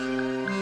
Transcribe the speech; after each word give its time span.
Música 0.00 0.59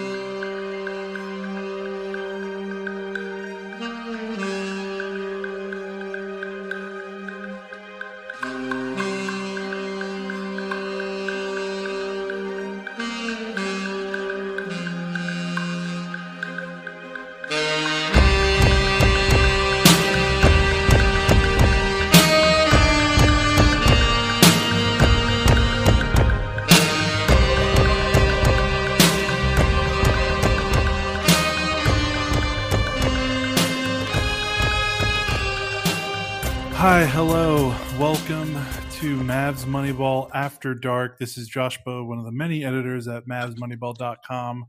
Mavs 39.48 39.64
Moneyball 39.64 40.31
After 40.34 40.75
Dark. 40.75 41.19
This 41.19 41.38
is 41.38 41.48
Josh 41.48 41.78
Bowe, 41.82 42.04
one 42.04 42.19
of 42.19 42.26
the 42.26 42.31
many 42.31 42.66
editors 42.66 43.09
at 43.09 43.26
MavsMoneyball.com, 43.26 44.66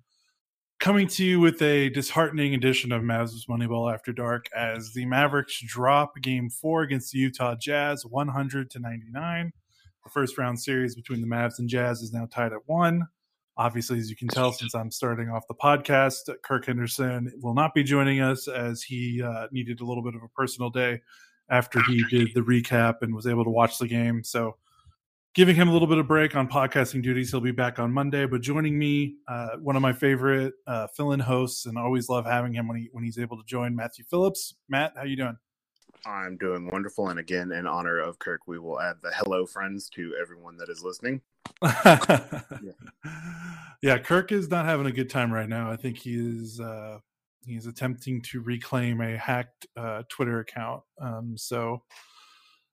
coming 0.79 1.05
to 1.05 1.25
you 1.25 1.41
with 1.41 1.61
a 1.61 1.89
disheartening 1.89 2.53
edition 2.53 2.93
of 2.93 3.01
Mavs 3.01 3.33
Moneyball 3.49 3.93
After 3.93 4.13
Dark 4.13 4.45
as 4.55 4.93
the 4.93 5.05
Mavericks 5.05 5.61
drop 5.67 6.15
game 6.21 6.49
four 6.49 6.83
against 6.83 7.11
the 7.11 7.19
Utah 7.19 7.55
Jazz 7.55 8.05
100 8.05 8.71
to 8.71 8.79
99. 8.79 9.51
The 10.05 10.09
first 10.09 10.37
round 10.37 10.57
series 10.57 10.95
between 10.95 11.19
the 11.19 11.27
Mavs 11.27 11.59
and 11.59 11.67
Jazz 11.67 12.01
is 12.01 12.13
now 12.13 12.25
tied 12.31 12.53
at 12.53 12.65
one. 12.65 13.05
Obviously, 13.57 13.99
as 13.99 14.09
you 14.09 14.15
can 14.15 14.29
tell, 14.29 14.53
since 14.53 14.73
I'm 14.73 14.91
starting 14.91 15.29
off 15.29 15.45
the 15.49 15.55
podcast, 15.55 16.33
Kirk 16.41 16.67
Henderson 16.67 17.33
will 17.41 17.53
not 17.53 17.73
be 17.73 17.83
joining 17.83 18.21
us 18.21 18.47
as 18.47 18.81
he 18.81 19.21
uh, 19.21 19.47
needed 19.51 19.81
a 19.81 19.85
little 19.85 20.03
bit 20.03 20.15
of 20.15 20.23
a 20.23 20.29
personal 20.29 20.69
day 20.69 21.01
after 21.49 21.81
he 21.81 22.01
did 22.09 22.33
the 22.33 22.39
recap 22.39 23.01
and 23.01 23.13
was 23.13 23.27
able 23.27 23.43
to 23.43 23.49
watch 23.49 23.77
the 23.77 23.87
game. 23.87 24.23
So, 24.23 24.55
giving 25.35 25.55
him 25.55 25.67
a 25.69 25.71
little 25.71 25.87
bit 25.87 25.97
of 25.97 26.07
break 26.07 26.35
on 26.35 26.47
podcasting 26.47 27.01
duties. 27.01 27.31
He'll 27.31 27.41
be 27.41 27.51
back 27.51 27.79
on 27.79 27.91
Monday. 27.91 28.25
But 28.25 28.41
joining 28.41 28.77
me, 28.77 29.15
uh, 29.27 29.57
one 29.61 29.75
of 29.75 29.81
my 29.81 29.93
favorite 29.93 30.53
uh, 30.67 30.87
fill-in 30.87 31.19
hosts, 31.19 31.65
and 31.65 31.77
always 31.77 32.09
love 32.09 32.25
having 32.25 32.53
him 32.53 32.67
when 32.67 32.77
he 32.77 32.89
when 32.91 33.03
he's 33.03 33.17
able 33.17 33.37
to 33.37 33.43
join. 33.45 33.75
Matthew 33.75 34.05
Phillips. 34.09 34.55
Matt, 34.67 34.93
how 34.95 35.03
you 35.03 35.15
doing? 35.15 35.37
I'm 36.05 36.37
doing 36.37 36.69
wonderful, 36.71 37.09
and 37.09 37.19
again, 37.19 37.51
in 37.51 37.67
honor 37.67 37.99
of 37.99 38.19
Kirk, 38.19 38.41
we 38.47 38.57
will 38.57 38.79
add 38.79 38.97
the 39.01 39.11
hello 39.11 39.45
friends 39.45 39.89
to 39.95 40.15
everyone 40.19 40.55
that 40.57 40.69
is 40.69 40.81
listening. 40.81 41.21
yeah. 41.61 42.71
yeah, 43.81 43.97
Kirk 43.97 44.31
is 44.31 44.49
not 44.49 44.65
having 44.65 44.85
a 44.85 44.91
good 44.91 45.09
time 45.09 45.31
right 45.31 45.49
now. 45.49 45.69
I 45.69 45.75
think 45.75 45.97
he 45.97 46.15
is. 46.15 46.59
Uh, 46.59 46.99
he's 47.45 47.65
attempting 47.65 48.21
to 48.21 48.41
reclaim 48.41 49.01
a 49.01 49.17
hacked 49.17 49.67
uh, 49.75 50.03
Twitter 50.09 50.39
account. 50.39 50.83
Um, 51.01 51.35
so, 51.37 51.83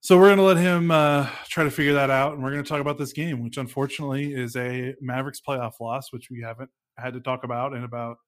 so 0.07 0.17
we're 0.17 0.27
going 0.27 0.37
to 0.37 0.45
let 0.45 0.57
him 0.57 0.93
uh, 0.93 1.29
try 1.49 1.65
to 1.65 1.71
figure 1.71 1.95
that 1.95 2.11
out, 2.11 2.35
and 2.35 2.41
we're 2.41 2.53
going 2.53 2.63
to 2.63 2.69
talk 2.69 2.81
about 2.81 2.97
this 2.97 3.13
game, 3.13 3.43
which 3.43 3.57
unfortunately 3.57 4.33
is 4.33 4.55
a 4.55 4.95
Mavericks 5.01 5.41
playoff 5.41 5.81
loss, 5.81 6.13
which 6.13 6.31
we 6.31 6.41
haven't 6.41 6.71
had 6.97 7.13
to 7.15 7.21
talk 7.21 7.43
about 7.43 7.73
in 7.73 7.83
about 7.83 8.19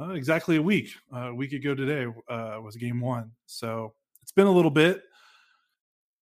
uh, 0.00 0.10
exactly 0.10 0.58
a 0.58 0.62
week. 0.62 0.90
Uh, 1.12 1.30
a 1.30 1.34
week 1.34 1.54
ago 1.54 1.74
today 1.74 2.06
uh, 2.28 2.60
was 2.62 2.76
game 2.76 3.00
one, 3.00 3.32
so 3.46 3.92
it's 4.22 4.30
been 4.30 4.46
a 4.46 4.52
little 4.52 4.70
bit. 4.70 5.02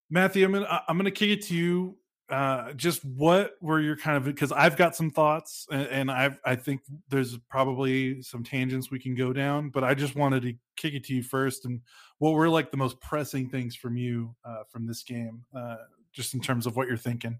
Matthew, 0.09 0.45
I'm 0.45 0.65
I'm 0.87 0.97
gonna 0.97 1.11
kick 1.11 1.29
it 1.29 1.43
to 1.43 1.55
you 1.55 1.95
uh, 2.31 2.71
just 2.73 3.03
what 3.03 3.55
were 3.61 3.81
your 3.81 3.97
kind 3.97 4.15
of 4.15 4.23
because 4.23 4.53
I've 4.53 4.77
got 4.77 4.95
some 4.95 5.11
thoughts 5.11 5.67
and, 5.69 5.87
and 5.87 6.11
i 6.11 6.35
I 6.45 6.55
think 6.55 6.81
there's 7.09 7.37
probably 7.49 8.21
some 8.21 8.41
tangents 8.43 8.89
we 8.89 8.99
can 8.99 9.15
go 9.15 9.33
down, 9.33 9.69
but 9.69 9.83
I 9.83 9.93
just 9.93 10.15
wanted 10.15 10.43
to 10.43 10.53
kick 10.77 10.93
it 10.93 11.03
to 11.05 11.13
you 11.13 11.23
first 11.23 11.65
and 11.65 11.81
what 12.19 12.31
were 12.31 12.47
like 12.47 12.71
the 12.71 12.77
most 12.77 12.99
pressing 13.01 13.49
things 13.49 13.75
from 13.75 13.97
you 13.97 14.33
uh, 14.45 14.63
from 14.69 14.87
this 14.87 15.03
game, 15.03 15.43
uh, 15.55 15.75
just 16.13 16.33
in 16.33 16.39
terms 16.39 16.65
of 16.65 16.77
what 16.77 16.87
you're 16.87 16.97
thinking. 16.97 17.37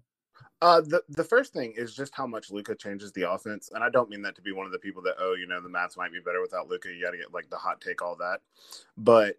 Uh, 0.62 0.82
the 0.82 1.02
the 1.10 1.24
first 1.24 1.54
thing 1.54 1.74
is 1.76 1.94
just 1.94 2.14
how 2.16 2.26
much 2.26 2.50
Luka 2.52 2.76
changes 2.76 3.12
the 3.12 3.30
offense, 3.30 3.70
and 3.74 3.84
I 3.84 3.90
don't 3.90 4.10
mean 4.10 4.22
that 4.24 4.36
to 4.36 4.42
be 4.42 4.52
one 4.54 4.66
of 4.66 4.72
the 4.72 4.80
people 4.80 5.02
that 5.04 5.16
oh 5.20 5.36
you 5.40 5.46
know 5.48 5.62
the 5.62 5.70
Mavs 5.70 5.98
might 5.98 6.12
be 6.14 6.20
better 6.20 6.42
without 6.42 6.68
Luka. 6.68 6.90
You 6.90 7.02
got 7.04 7.12
to 7.12 7.18
get 7.18 7.34
like 7.34 7.50
the 7.50 7.58
hot 7.58 7.82
take, 7.82 8.02
all 8.02 8.16
that, 8.18 8.40
but 8.98 9.36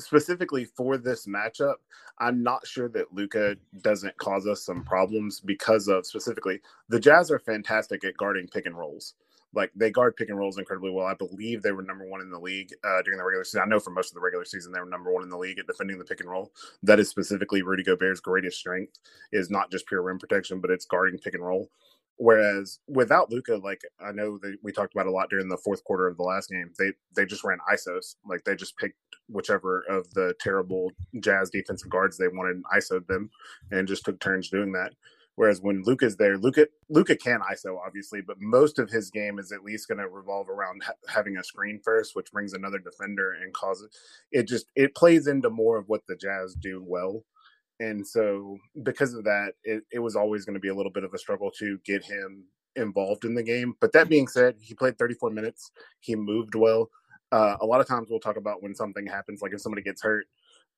specifically 0.00 0.64
for 0.66 0.98
this 0.98 1.26
matchup, 1.26 1.76
I'm 2.20 2.42
not 2.42 2.66
sure 2.66 2.88
that 2.90 3.14
Luka 3.14 3.58
doesn't 3.82 4.18
cause 4.18 4.48
us 4.48 4.62
some 4.64 4.84
problems 4.84 5.40
because 5.40 5.88
of 5.88 6.06
specifically 6.06 6.62
the 6.88 7.00
Jazz 7.00 7.32
are 7.32 7.40
fantastic 7.40 8.04
at 8.06 8.16
guarding 8.18 8.48
pick 8.48 8.66
and 8.66 8.78
rolls. 8.78 9.16
Like 9.56 9.72
they 9.74 9.90
guard 9.90 10.16
pick 10.16 10.28
and 10.28 10.38
rolls 10.38 10.58
incredibly 10.58 10.90
well. 10.90 11.06
I 11.06 11.14
believe 11.14 11.62
they 11.62 11.72
were 11.72 11.82
number 11.82 12.06
one 12.06 12.20
in 12.20 12.30
the 12.30 12.38
league 12.38 12.70
uh, 12.84 13.02
during 13.02 13.18
the 13.18 13.24
regular 13.24 13.44
season. 13.44 13.62
I 13.62 13.66
know 13.66 13.80
for 13.80 13.90
most 13.90 14.10
of 14.10 14.14
the 14.14 14.20
regular 14.20 14.44
season 14.44 14.70
they 14.70 14.80
were 14.80 14.86
number 14.86 15.10
one 15.12 15.22
in 15.22 15.30
the 15.30 15.38
league 15.38 15.58
at 15.58 15.66
defending 15.66 15.98
the 15.98 16.04
pick 16.04 16.20
and 16.20 16.30
roll. 16.30 16.52
That 16.82 17.00
is 17.00 17.08
specifically 17.08 17.62
Rudy 17.62 17.82
Gobert's 17.82 18.20
greatest 18.20 18.58
strength 18.58 18.98
is 19.32 19.50
not 19.50 19.70
just 19.70 19.86
pure 19.86 20.02
rim 20.02 20.18
protection, 20.18 20.60
but 20.60 20.70
it's 20.70 20.84
guarding 20.84 21.18
pick 21.18 21.34
and 21.34 21.44
roll. 21.44 21.70
Whereas 22.18 22.80
without 22.86 23.30
Luka, 23.30 23.56
like 23.56 23.80
I 24.00 24.12
know 24.12 24.38
that 24.38 24.56
we 24.62 24.72
talked 24.72 24.94
about 24.94 25.06
a 25.06 25.10
lot 25.10 25.30
during 25.30 25.48
the 25.48 25.58
fourth 25.58 25.84
quarter 25.84 26.06
of 26.06 26.16
the 26.16 26.22
last 26.22 26.50
game, 26.50 26.70
they 26.78 26.92
they 27.14 27.26
just 27.26 27.44
ran 27.44 27.58
ISOs. 27.72 28.16
Like 28.26 28.44
they 28.44 28.56
just 28.56 28.76
picked 28.76 28.98
whichever 29.28 29.82
of 29.88 30.12
the 30.14 30.34
terrible 30.40 30.92
Jazz 31.20 31.50
defensive 31.50 31.90
guards 31.90 32.16
they 32.16 32.28
wanted 32.28 32.56
and 32.56 32.64
ISOed 32.74 33.06
them, 33.06 33.30
and 33.70 33.88
just 33.88 34.04
took 34.04 34.20
turns 34.20 34.50
doing 34.50 34.72
that. 34.72 34.92
Whereas 35.36 35.60
when 35.60 35.82
Luka's 35.84 36.16
there, 36.16 36.38
Luca 36.38 36.66
Luka 36.88 37.14
can 37.14 37.40
ISO 37.40 37.78
obviously, 37.86 38.22
but 38.22 38.40
most 38.40 38.78
of 38.78 38.90
his 38.90 39.10
game 39.10 39.38
is 39.38 39.52
at 39.52 39.62
least 39.62 39.86
going 39.86 39.98
to 39.98 40.08
revolve 40.08 40.48
around 40.48 40.82
ha- 40.82 40.94
having 41.08 41.36
a 41.36 41.44
screen 41.44 41.78
first, 41.84 42.16
which 42.16 42.32
brings 42.32 42.54
another 42.54 42.78
defender 42.78 43.34
and 43.42 43.52
causes 43.52 43.88
it 44.32 44.48
just 44.48 44.66
it 44.74 44.94
plays 44.94 45.26
into 45.26 45.50
more 45.50 45.76
of 45.76 45.88
what 45.88 46.00
the 46.08 46.16
Jazz 46.16 46.54
do 46.54 46.82
well. 46.84 47.22
And 47.80 48.06
so 48.06 48.56
because 48.82 49.12
of 49.12 49.24
that, 49.24 49.52
it, 49.62 49.84
it 49.92 49.98
was 49.98 50.16
always 50.16 50.46
going 50.46 50.54
to 50.54 50.60
be 50.60 50.68
a 50.68 50.74
little 50.74 50.92
bit 50.92 51.04
of 51.04 51.12
a 51.12 51.18
struggle 51.18 51.50
to 51.58 51.78
get 51.84 52.02
him 52.02 52.44
involved 52.74 53.26
in 53.26 53.34
the 53.34 53.42
game. 53.42 53.74
But 53.80 53.92
that 53.92 54.08
being 54.08 54.28
said, 54.28 54.56
he 54.60 54.74
played 54.74 54.96
34 54.98 55.30
minutes. 55.30 55.70
He 56.00 56.16
moved 56.16 56.54
well. 56.54 56.90
Uh, 57.32 57.56
a 57.60 57.66
lot 57.66 57.80
of 57.82 57.86
times 57.86 58.08
we'll 58.08 58.20
talk 58.20 58.36
about 58.36 58.62
when 58.62 58.74
something 58.74 59.06
happens, 59.06 59.42
like 59.42 59.52
if 59.52 59.60
somebody 59.60 59.82
gets 59.82 60.02
hurt, 60.02 60.26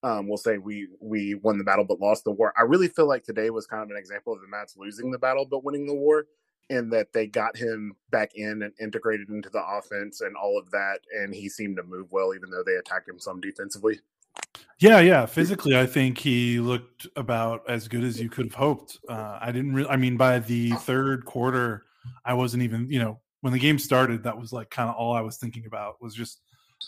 um, 0.02 0.28
we'll 0.28 0.36
say 0.36 0.58
we 0.58 0.88
we 1.00 1.34
won 1.36 1.58
the 1.58 1.64
battle 1.64 1.84
but 1.84 2.00
lost 2.00 2.24
the 2.24 2.30
war. 2.30 2.52
I 2.56 2.62
really 2.62 2.88
feel 2.88 3.06
like 3.06 3.24
today 3.24 3.50
was 3.50 3.66
kind 3.66 3.82
of 3.82 3.90
an 3.90 3.96
example 3.96 4.32
of 4.32 4.40
the 4.40 4.46
Mavs 4.46 4.76
losing 4.76 5.10
the 5.10 5.18
battle 5.18 5.44
but 5.44 5.64
winning 5.64 5.86
the 5.86 5.94
war, 5.94 6.26
in 6.70 6.90
that 6.90 7.12
they 7.12 7.26
got 7.26 7.56
him 7.56 7.96
back 8.10 8.32
in 8.34 8.62
and 8.62 8.72
integrated 8.80 9.28
into 9.30 9.48
the 9.50 9.62
offense 9.64 10.20
and 10.20 10.36
all 10.36 10.58
of 10.58 10.70
that, 10.70 11.00
and 11.16 11.34
he 11.34 11.48
seemed 11.48 11.76
to 11.76 11.82
move 11.82 12.06
well 12.10 12.34
even 12.34 12.50
though 12.50 12.62
they 12.64 12.74
attacked 12.74 13.08
him 13.08 13.18
some 13.18 13.40
defensively. 13.40 14.00
Yeah, 14.78 15.00
yeah. 15.00 15.26
Physically, 15.26 15.76
I 15.76 15.86
think 15.86 16.18
he 16.18 16.60
looked 16.60 17.06
about 17.16 17.68
as 17.68 17.88
good 17.88 18.04
as 18.04 18.20
you 18.20 18.28
could 18.28 18.46
have 18.46 18.54
hoped. 18.54 18.98
Uh, 19.08 19.38
I 19.40 19.50
didn't 19.50 19.74
really. 19.74 19.88
I 19.88 19.96
mean, 19.96 20.16
by 20.16 20.38
the 20.38 20.70
third 20.70 21.24
quarter, 21.24 21.86
I 22.24 22.34
wasn't 22.34 22.62
even. 22.62 22.88
You 22.88 23.00
know, 23.00 23.20
when 23.40 23.52
the 23.52 23.58
game 23.58 23.78
started, 23.78 24.22
that 24.22 24.38
was 24.38 24.52
like 24.52 24.70
kind 24.70 24.88
of 24.88 24.94
all 24.94 25.14
I 25.14 25.20
was 25.20 25.36
thinking 25.36 25.66
about 25.66 26.00
was 26.00 26.14
just 26.14 26.42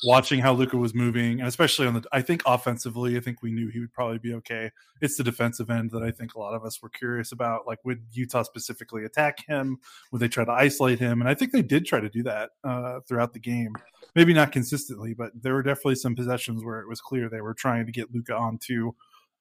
watching 0.04 0.40
how 0.40 0.52
Luka 0.52 0.76
was 0.76 0.94
moving, 0.94 1.40
and 1.40 1.48
especially 1.48 1.87
on 1.87 1.94
the, 1.94 2.02
I 2.12 2.22
think 2.22 2.42
offensively, 2.46 3.16
I 3.16 3.20
think 3.20 3.42
we 3.42 3.50
knew 3.50 3.69
he 3.69 3.81
would 3.81 3.92
probably 3.92 4.19
be 4.19 4.34
okay. 4.34 4.70
It's 5.00 5.16
the 5.16 5.25
defensive 5.25 5.70
end 5.70 5.90
that 5.90 6.02
I 6.02 6.10
think 6.10 6.34
a 6.34 6.38
lot 6.38 6.54
of 6.54 6.64
us 6.64 6.81
were 6.82 6.88
curious 6.88 7.32
about. 7.32 7.66
Like, 7.66 7.78
would 7.84 8.02
Utah 8.12 8.42
specifically 8.42 9.04
attack 9.04 9.46
him? 9.46 9.78
Would 10.12 10.20
they 10.20 10.28
try 10.28 10.44
to 10.44 10.52
isolate 10.52 10.98
him? 10.98 11.20
And 11.20 11.28
I 11.28 11.34
think 11.34 11.52
they 11.52 11.62
did 11.62 11.87
try 11.87 12.00
to 12.00 12.08
do 12.08 12.22
that 12.22 12.50
uh, 12.64 13.00
throughout 13.06 13.32
the 13.32 13.40
game. 13.40 13.75
Maybe 14.14 14.32
not 14.32 14.52
consistently, 14.52 15.14
but 15.14 15.32
there 15.34 15.54
were 15.54 15.62
definitely 15.62 15.96
some 15.96 16.16
possessions 16.16 16.64
where 16.64 16.81
it 16.81 16.88
was 16.88 17.00
clear 17.00 17.28
they 17.28 17.40
were 17.40 17.54
trying 17.54 17.87
to 17.87 17.92
get 17.92 18.14
Luka 18.14 18.34
onto, 18.34 18.92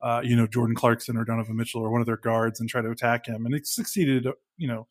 uh, 0.02 0.22
you 0.24 0.36
know, 0.36 0.48
Jordan 0.48 0.76
Clarkson 0.76 1.18
or 1.18 1.26
Donovan 1.26 1.56
Mitchell 1.56 1.82
or 1.82 1.90
one 1.90 2.02
of 2.02 2.08
their 2.08 2.18
guards 2.18 2.60
and 2.60 2.70
try 2.70 2.82
to 2.82 2.92
attack 2.92 3.26
him, 3.26 3.46
and 3.46 3.56
it 3.56 3.66
succeeded, 3.66 4.28
you 4.58 4.68
know, 4.68 4.88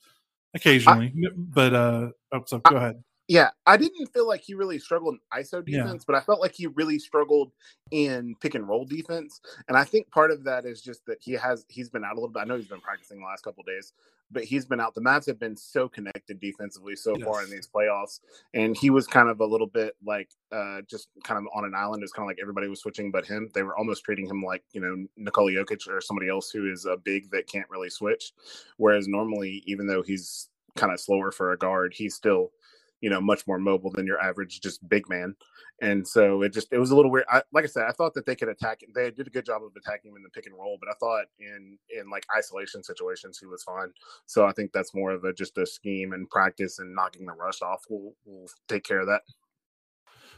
occasionally. 0.54 1.12
I, 1.16 1.28
but 1.36 1.74
uh, 1.74 2.08
oh, 2.32 2.42
so 2.46 2.58
go 2.58 2.76
I, 2.76 2.78
ahead. 2.78 3.04
Yeah, 3.28 3.50
I 3.66 3.76
didn't 3.76 4.06
feel 4.06 4.26
like 4.26 4.40
he 4.40 4.54
really 4.54 4.78
struggled 4.78 5.16
in 5.16 5.38
ISO 5.38 5.62
defense, 5.62 6.02
yeah. 6.02 6.04
but 6.06 6.14
I 6.16 6.20
felt 6.20 6.40
like 6.40 6.54
he 6.54 6.66
really 6.66 6.98
struggled 6.98 7.52
in 7.90 8.34
pick 8.40 8.54
and 8.54 8.66
roll 8.66 8.86
defense. 8.86 9.38
And 9.68 9.76
I 9.76 9.84
think 9.84 10.10
part 10.10 10.30
of 10.30 10.44
that 10.44 10.64
is 10.64 10.80
just 10.80 11.04
that 11.06 11.18
he 11.20 11.32
has 11.32 11.66
he's 11.68 11.90
been 11.90 12.04
out 12.04 12.12
a 12.12 12.14
little 12.14 12.30
bit. 12.30 12.40
I 12.40 12.44
know 12.44 12.56
he's 12.56 12.68
been 12.68 12.80
practicing 12.80 13.20
the 13.20 13.26
last 13.26 13.44
couple 13.44 13.62
days, 13.64 13.92
but 14.30 14.44
he's 14.44 14.64
been 14.64 14.80
out. 14.80 14.94
The 14.94 15.02
Mavs 15.02 15.26
have 15.26 15.38
been 15.38 15.56
so 15.56 15.90
connected 15.90 16.40
defensively 16.40 16.96
so 16.96 17.18
yes. 17.18 17.26
far 17.26 17.44
in 17.44 17.50
these 17.50 17.68
playoffs, 17.68 18.20
and 18.54 18.74
he 18.74 18.88
was 18.88 19.06
kind 19.06 19.28
of 19.28 19.40
a 19.40 19.46
little 19.46 19.66
bit 19.66 19.94
like 20.02 20.30
uh, 20.50 20.80
just 20.88 21.08
kind 21.22 21.36
of 21.36 21.44
on 21.54 21.66
an 21.66 21.74
island. 21.74 22.02
It's 22.02 22.12
kind 22.12 22.24
of 22.24 22.28
like 22.28 22.38
everybody 22.40 22.68
was 22.68 22.80
switching, 22.80 23.10
but 23.10 23.26
him. 23.26 23.50
They 23.52 23.62
were 23.62 23.76
almost 23.76 24.04
treating 24.04 24.26
him 24.26 24.42
like 24.42 24.64
you 24.72 24.80
know 24.80 25.06
Nikola 25.18 25.50
Jokic 25.50 25.86
or 25.86 26.00
somebody 26.00 26.30
else 26.30 26.50
who 26.50 26.72
is 26.72 26.86
a 26.86 26.96
big 26.96 27.30
that 27.32 27.46
can't 27.46 27.68
really 27.68 27.90
switch. 27.90 28.32
Whereas 28.78 29.06
normally, 29.06 29.62
even 29.66 29.86
though 29.86 30.02
he's 30.02 30.48
kind 30.76 30.92
of 30.92 31.00
slower 31.00 31.30
for 31.30 31.52
a 31.52 31.58
guard, 31.58 31.92
he's 31.94 32.14
still 32.14 32.52
you 33.00 33.10
know 33.10 33.20
much 33.20 33.46
more 33.46 33.58
mobile 33.58 33.90
than 33.90 34.06
your 34.06 34.20
average 34.20 34.60
just 34.60 34.86
big 34.88 35.08
man. 35.08 35.34
And 35.80 36.06
so 36.06 36.42
it 36.42 36.52
just 36.52 36.68
it 36.72 36.78
was 36.78 36.90
a 36.90 36.96
little 36.96 37.10
weird. 37.10 37.26
I, 37.30 37.42
like 37.52 37.64
i 37.64 37.68
said 37.68 37.84
i 37.88 37.92
thought 37.92 38.14
that 38.14 38.26
they 38.26 38.34
could 38.34 38.48
attack 38.48 38.82
him. 38.82 38.90
they 38.94 39.10
did 39.10 39.26
a 39.26 39.30
good 39.30 39.44
job 39.44 39.62
of 39.62 39.70
attacking 39.76 40.10
him 40.10 40.16
in 40.16 40.22
the 40.22 40.30
pick 40.30 40.46
and 40.46 40.54
roll 40.56 40.78
but 40.80 40.90
i 40.90 40.94
thought 40.98 41.26
in 41.38 41.78
in 41.96 42.10
like 42.10 42.26
isolation 42.36 42.82
situations 42.82 43.38
he 43.38 43.46
was 43.46 43.62
fine. 43.62 43.92
So 44.26 44.46
i 44.46 44.52
think 44.52 44.72
that's 44.72 44.94
more 44.94 45.12
of 45.12 45.24
a 45.24 45.32
just 45.32 45.56
a 45.58 45.66
scheme 45.66 46.12
and 46.12 46.28
practice 46.28 46.78
and 46.78 46.94
knocking 46.94 47.26
the 47.26 47.32
rust 47.32 47.62
off 47.62 47.84
will 47.88 48.14
will 48.24 48.48
take 48.68 48.84
care 48.84 49.00
of 49.00 49.06
that. 49.06 49.22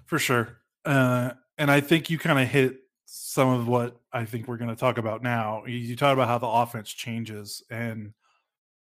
For 0.06 0.18
sure. 0.18 0.58
Uh 0.84 1.32
and 1.58 1.70
i 1.70 1.80
think 1.80 2.10
you 2.10 2.18
kind 2.18 2.38
of 2.38 2.48
hit 2.48 2.80
some 3.06 3.48
of 3.48 3.66
what 3.66 4.00
i 4.12 4.24
think 4.24 4.46
we're 4.46 4.56
going 4.56 4.70
to 4.70 4.76
talk 4.76 4.98
about 4.98 5.22
now. 5.22 5.64
You, 5.66 5.76
you 5.76 5.96
talk 5.96 6.12
about 6.12 6.28
how 6.28 6.38
the 6.38 6.46
offense 6.46 6.90
changes 6.90 7.62
and 7.70 8.12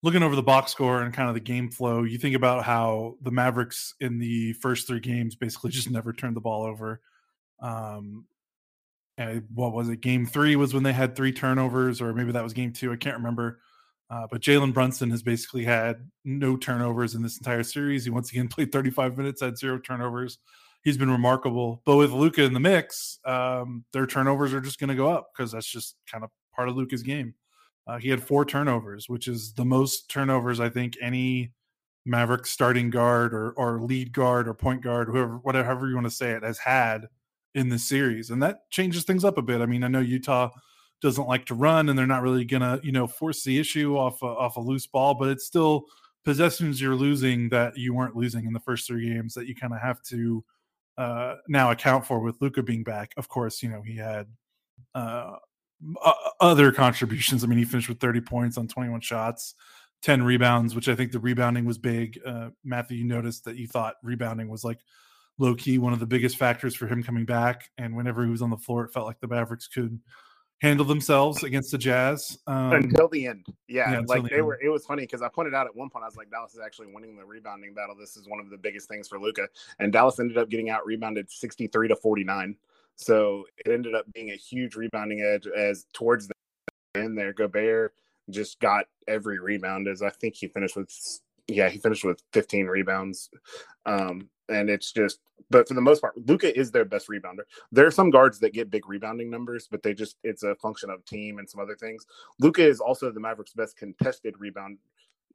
looking 0.02 0.24
over 0.24 0.36
the 0.36 0.44
box 0.44 0.72
score 0.72 1.02
and 1.02 1.14
kind 1.14 1.28
of 1.28 1.36
the 1.36 1.42
game 1.42 1.70
flow, 1.70 2.04
you 2.04 2.18
think 2.18 2.36
about 2.36 2.64
how 2.64 3.16
the 3.22 3.32
Mavericks 3.32 3.94
in 4.00 4.18
the 4.18 4.54
first 4.54 4.88
three 4.88 5.00
games 5.00 5.36
basically 5.36 5.72
just 5.72 5.90
never 5.90 6.14
turned 6.14 6.36
the 6.36 6.42
ball 6.42 6.64
over. 6.64 7.02
Um, 7.62 8.26
and 9.18 9.44
what 9.54 9.74
was 9.74 9.90
it? 9.90 10.00
Game 10.00 10.26
three 10.26 10.56
was 10.56 10.74
when 10.74 10.84
they 10.84 10.94
had 10.94 11.16
three 11.16 11.34
turnovers, 11.34 12.02
or 12.02 12.14
maybe 12.14 12.32
that 12.32 12.44
was 12.44 12.54
game 12.54 12.72
two. 12.72 12.92
I 12.94 12.96
can't 12.96 13.18
remember. 13.18 13.60
Uh, 14.10 14.26
but 14.32 14.42
Jalen 14.42 14.74
Brunson 14.74 15.12
has 15.12 15.22
basically 15.22 15.64
had 15.64 16.10
no 16.24 16.58
turnovers 16.58 17.14
in 17.14 17.22
this 17.22 17.38
entire 17.38 17.64
series. 17.64 18.06
He 18.06 18.10
once 18.10 18.32
again 18.32 18.48
played 18.50 18.72
35 18.72 19.18
minutes, 19.18 19.42
had 19.42 19.58
zero 19.58 19.78
turnovers. 19.78 20.40
He's 20.84 20.98
been 20.98 21.12
remarkable. 21.12 21.82
But 21.86 21.98
with 21.98 22.12
Luka 22.12 22.44
in 22.44 22.54
the 22.54 22.60
mix, 22.62 23.20
um, 23.26 23.84
their 23.92 24.08
turnovers 24.08 24.54
are 24.54 24.62
just 24.62 24.80
going 24.80 24.88
to 24.88 24.96
go 24.96 25.10
up 25.10 25.30
because 25.36 25.52
that's 25.52 25.70
just 25.70 25.96
kind 26.10 26.24
of 26.24 26.30
part 26.56 26.70
of 26.70 26.78
Luka's 26.78 27.04
game. 27.04 27.36
Uh, 27.90 27.98
he 27.98 28.10
had 28.10 28.22
four 28.22 28.46
turnovers, 28.46 29.10
which 29.10 29.28
is 29.28 29.52
the 29.54 29.66
most 29.66 30.10
turnovers 30.10 30.60
I 30.60 30.70
think 30.70 30.96
any 31.02 31.54
Maverick 32.06 32.46
starting 32.46 32.92
guard 32.92 33.34
or 33.34 33.52
or 33.54 33.82
lead 33.82 34.14
guard 34.14 34.48
or 34.48 34.54
point 34.54 34.84
guard, 34.84 35.08
whoever 35.08 35.38
whatever 35.38 35.88
you 35.90 35.96
want 35.96 36.06
to 36.06 36.12
say 36.12 36.32
it, 36.32 36.44
has 36.44 36.60
had 36.60 37.08
in 37.56 37.70
the 37.70 37.80
series, 37.80 38.30
and 38.30 38.44
that 38.44 38.70
changes 38.70 39.06
things 39.06 39.26
up 39.26 39.40
a 39.40 39.42
bit. 39.42 39.60
I 39.60 39.66
mean, 39.66 39.84
I 39.84 39.88
know 39.88 40.02
Utah 40.02 40.52
doesn't 41.02 41.28
like 41.28 41.48
to 41.48 41.56
run, 41.56 41.90
and 41.90 41.98
they're 41.98 42.06
not 42.06 42.22
really 42.22 42.46
gonna 42.46 42.80
you 42.84 42.92
know 42.92 43.08
force 43.08 43.44
the 43.44 43.58
issue 43.60 43.98
off 43.98 44.22
a, 44.22 44.28
off 44.28 44.58
a 44.58 44.62
loose 44.62 44.86
ball, 44.86 45.16
but 45.16 45.30
it's 45.30 45.48
still 45.48 45.86
possessions 46.24 46.80
you're 46.80 46.94
losing 46.94 47.50
that 47.50 47.76
you 47.76 47.96
weren't 47.96 48.16
losing 48.16 48.46
in 48.46 48.54
the 48.54 48.60
first 48.60 48.86
three 48.86 49.10
games 49.10 49.34
that 49.34 49.48
you 49.48 49.56
kind 49.56 49.74
of 49.74 49.80
have 49.80 50.00
to 50.04 50.44
uh, 51.00 51.38
now 51.48 51.72
account 51.72 52.06
for 52.06 52.20
with 52.20 52.36
Luka 52.40 52.62
being 52.62 52.84
back. 52.84 53.14
Of 53.18 53.30
course, 53.30 53.64
you 53.64 53.70
know 53.70 53.82
he 53.82 53.96
had 53.96 54.28
uh, 54.94 55.38
uh, 56.04 56.14
other 56.40 56.72
contributions. 56.72 57.44
I 57.44 57.48
mean, 57.48 57.58
he 57.58 57.66
finished 57.66 57.90
with 57.90 58.00
30 58.00 58.22
points 58.22 58.58
on 58.58 58.68
21 58.68 59.02
shots, 59.02 59.56
10 60.02 60.24
rebounds, 60.24 60.76
which 60.76 60.90
I 60.90 60.96
think 60.96 61.12
the 61.12 61.20
rebounding 61.20 61.66
was 61.66 61.78
big. 61.78 62.20
Uh, 62.26 62.50
Matthew, 62.64 62.98
you 62.98 63.06
noticed 63.06 63.46
that 63.46 63.56
you 63.56 63.68
thought 63.68 63.96
rebounding 64.04 64.50
was 64.50 64.64
like 64.64 64.80
low 65.38 65.56
key 65.56 65.78
one 65.78 65.94
of 65.94 66.00
the 66.00 66.06
biggest 66.06 66.38
factors 66.38 66.76
for 66.76 66.88
him 66.88 67.02
coming 67.02 67.26
back. 67.26 67.70
And 67.78 67.96
whenever 67.96 68.24
he 68.24 68.30
was 68.30 68.42
on 68.42 68.50
the 68.50 68.58
floor, 68.58 68.86
it 68.86 68.92
felt 68.92 69.06
like 69.06 69.20
the 69.20 69.28
Mavericks 69.28 69.68
could 69.68 70.00
handle 70.62 70.86
themselves 70.86 71.44
against 71.44 71.72
the 71.72 71.78
Jazz 71.78 72.38
um, 72.48 72.74
until 72.74 73.08
the 73.08 73.28
end. 73.28 73.46
Yeah, 73.68 73.92
yeah 73.92 74.02
like 74.06 74.24
the 74.24 74.30
they 74.30 74.36
end. 74.38 74.46
were. 74.46 74.60
It 74.62 74.70
was 74.70 74.86
funny 74.86 75.04
because 75.04 75.22
I 75.22 75.30
pointed 75.30 75.54
out 75.54 75.66
at 75.66 75.76
one 75.76 75.90
point 75.90 76.04
I 76.04 76.08
was 76.08 76.18
like, 76.18 76.30
Dallas 76.30 76.54
is 76.54 76.60
actually 76.64 76.88
winning 76.94 77.16
the 77.16 77.26
rebounding 77.26 77.74
battle. 77.74 77.96
This 77.98 78.18
is 78.18 78.28
one 78.28 78.40
of 78.40 78.50
the 78.50 78.58
biggest 78.58 78.88
things 78.88 79.08
for 79.08 79.20
Luka, 79.20 79.48
and 79.80 79.92
Dallas 79.92 80.20
ended 80.20 80.38
up 80.38 80.50
getting 80.50 80.70
out 80.70 80.86
rebounded 80.86 81.32
sixty 81.32 81.68
three 81.68 81.88
to 81.88 81.96
forty 81.96 82.24
nine. 82.24 82.56
So 83.00 83.46
it 83.66 83.72
ended 83.72 83.96
up 83.96 84.06
being 84.14 84.32
a 84.32 84.36
huge 84.36 84.76
rebounding 84.76 85.22
edge 85.22 85.48
as 85.48 85.86
towards 85.94 86.28
the 86.28 86.34
end 86.96 87.18
there. 87.18 87.32
Gobert 87.32 87.94
just 88.30 88.60
got 88.60 88.88
every 89.08 89.40
rebound 89.40 89.88
as 89.88 90.02
I 90.02 90.10
think 90.10 90.36
he 90.36 90.48
finished 90.48 90.76
with 90.76 90.92
yeah, 91.48 91.70
he 91.70 91.80
finished 91.80 92.04
with 92.04 92.22
15 92.34 92.68
rebounds. 92.68 93.30
Um, 93.86 94.30
and 94.50 94.70
it's 94.70 94.92
just 94.92 95.20
but 95.50 95.66
for 95.68 95.76
the 95.76 95.82
most 95.82 96.02
part, 96.02 96.14
Luka 96.28 96.58
is 96.60 96.72
their 96.72 96.84
best 96.84 97.08
rebounder. 97.08 97.44
There 97.72 97.88
are 97.88 97.92
some 97.92 98.10
guards 98.10 98.38
that 98.40 98.54
get 98.54 98.70
big 98.70 98.88
rebounding 98.88 99.30
numbers, 99.30 99.70
but 99.72 99.82
they 99.82 99.94
just 99.94 100.18
it's 100.26 100.44
a 100.44 100.56
function 100.56 100.90
of 100.90 101.06
team 101.06 101.40
and 101.40 101.50
some 101.50 101.62
other 101.62 101.76
things. 101.76 102.06
Luka 102.40 102.68
is 102.68 102.82
also 102.82 103.12
the 103.12 103.20
Mavericks' 103.22 103.54
best 103.54 103.78
contested 103.78 104.36
rebound 104.38 104.78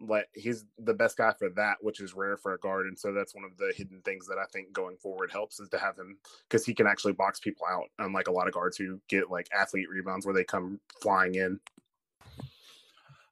like 0.01 0.29
he's 0.35 0.65
the 0.79 0.95
best 0.95 1.17
guy 1.17 1.33
for 1.39 1.51
that, 1.51 1.77
which 1.81 2.01
is 2.01 2.15
rare 2.15 2.37
for 2.37 2.55
a 2.55 2.59
guard. 2.59 2.87
And 2.87 2.99
so 2.99 3.13
that's 3.13 3.35
one 3.35 3.45
of 3.45 3.57
the 3.57 3.73
hidden 3.77 4.01
things 4.05 4.27
that 4.27 4.39
I 4.39 4.45
think 4.53 4.73
going 4.73 4.97
forward 4.97 5.31
helps 5.31 5.61
is 5.61 5.69
to 5.71 5.79
have 5.79 5.97
him 5.97 6.19
because 6.49 6.67
he 6.67 6.75
can 6.75 6.87
actually 6.87 7.13
box 7.13 7.41
people 7.41 7.67
out, 7.67 7.87
unlike 7.99 8.29
a 8.29 8.33
lot 8.33 8.47
of 8.49 8.55
guards 8.55 8.77
who 8.77 9.01
get 9.09 9.31
like 9.31 9.49
athlete 9.57 9.89
rebounds 9.89 10.27
where 10.27 10.35
they 10.35 10.45
come 10.45 10.81
flying 11.01 11.37
in. 11.37 11.61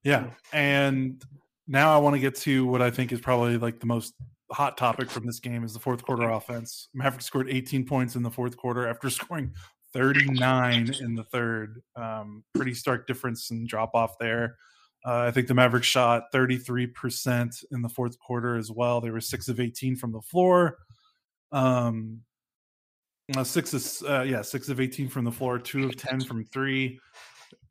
Yeah. 0.05 0.31
And 0.53 1.23
now 1.67 1.95
I 1.95 1.99
want 1.99 2.15
to 2.15 2.21
get 2.21 2.35
to 2.37 2.67
what 2.67 2.83
I 2.83 2.91
think 2.91 3.13
is 3.13 3.21
probably 3.21 3.59
like 3.59 3.81
the 3.81 3.87
most 3.87 4.15
hot 4.51 4.77
topic 4.77 5.11
from 5.11 5.27
this 5.27 5.41
game 5.41 5.65
is 5.65 5.73
the 5.73 5.81
fourth 5.81 6.05
quarter 6.05 6.29
offense. 6.31 6.89
Maverick 6.95 7.23
scored 7.23 7.49
18 7.49 7.87
points 7.87 8.17
in 8.17 8.23
the 8.23 8.31
fourth 8.31 8.57
quarter 8.57 8.87
after 8.87 9.11
scoring 9.11 9.53
39 9.93 10.95
in 11.01 11.15
the 11.15 11.25
third. 11.25 11.83
Um, 11.97 12.45
pretty 12.55 12.75
stark 12.75 13.07
difference 13.07 13.51
and 13.51 13.69
drop 13.69 13.95
off 13.95 14.19
there. 14.19 14.57
Uh, 15.05 15.25
I 15.27 15.31
think 15.33 15.49
the 15.49 15.55
Mavericks 15.55 15.87
shot 15.87 16.33
33% 16.33 17.65
in 17.73 17.83
the 17.83 17.89
fourth 17.89 18.19
quarter 18.21 18.57
as 18.57 18.71
well. 18.71 19.01
They 19.01 19.11
were 19.11 19.21
six 19.21 19.49
of 19.49 19.59
18 19.59 19.97
from 19.97 20.13
the 20.13 20.21
floor. 20.21 20.79
Um, 21.51 22.21
uh, 23.37 23.45
six 23.45 23.75
of, 23.75 24.09
uh, 24.09 24.23
yeah, 24.23 24.43
six 24.43 24.69
of 24.69 24.81
18 24.81 25.09
from 25.09 25.25
the 25.25 25.33
floor, 25.33 25.59
two 25.59 25.87
of 25.87 25.97
10 25.97 26.21
from 26.23 26.45
three. 26.45 27.01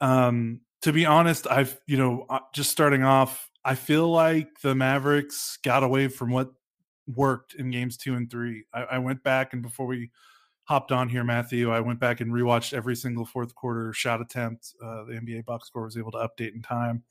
Um, 0.02 0.62
to 0.82 0.92
be 0.92 1.06
honest, 1.06 1.48
I've, 1.50 1.80
you 1.88 1.98
know, 1.98 2.26
just 2.54 2.72
starting 2.72 3.04
off, 3.04 3.50
I 3.64 3.76
feel 3.76 4.10
like 4.10 4.60
the 4.62 4.76
Mavericks 4.76 5.58
got 5.64 5.84
away 5.84 6.08
from 6.08 6.32
what 6.32 6.52
worked 7.08 7.54
in 7.54 7.72
games 7.72 7.98
two 7.98 8.16
and 8.16 8.30
three. 8.30 8.66
I, 8.74 8.84
I 8.84 8.98
went 8.98 9.24
back 9.24 9.54
and 9.54 9.62
before 9.62 9.86
we 9.86 10.10
hopped 10.64 10.92
on 10.92 11.08
here, 11.08 11.24
Matthew, 11.24 11.72
I 11.72 11.80
went 11.80 12.00
back 12.00 12.22
and 12.22 12.32
rewatched 12.32 12.74
every 12.74 12.96
single 12.96 13.26
fourth 13.26 13.54
quarter 13.56 13.94
shot 13.94 14.22
attempt. 14.22 14.74
Uh, 14.84 15.04
the 15.04 15.14
NBA 15.14 15.46
box 15.46 15.68
score 15.68 15.84
was 15.84 15.98
able 15.98 16.12
to 16.12 16.18
update 16.18 16.56
in 16.56 16.62
time 16.62 17.04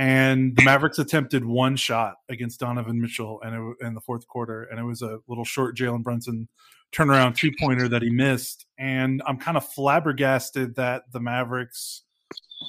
and 0.00 0.56
the 0.56 0.64
Mavericks 0.64 0.98
attempted 0.98 1.44
one 1.44 1.76
shot 1.76 2.14
against 2.30 2.58
Donovan 2.58 2.98
Mitchell 2.98 3.38
and 3.42 3.76
in 3.82 3.92
the 3.92 4.00
fourth 4.00 4.26
quarter, 4.26 4.62
and 4.62 4.80
it 4.80 4.82
was 4.82 5.02
a 5.02 5.18
little 5.28 5.44
short 5.44 5.76
Jalen 5.76 6.02
Brunson 6.02 6.48
turnaround 6.90 7.36
two 7.36 7.50
pointer 7.60 7.86
that 7.86 8.00
he 8.00 8.08
missed. 8.08 8.64
And 8.78 9.22
I'm 9.26 9.36
kind 9.36 9.58
of 9.58 9.68
flabbergasted 9.68 10.74
that 10.76 11.02
the 11.12 11.20
Mavericks 11.20 12.04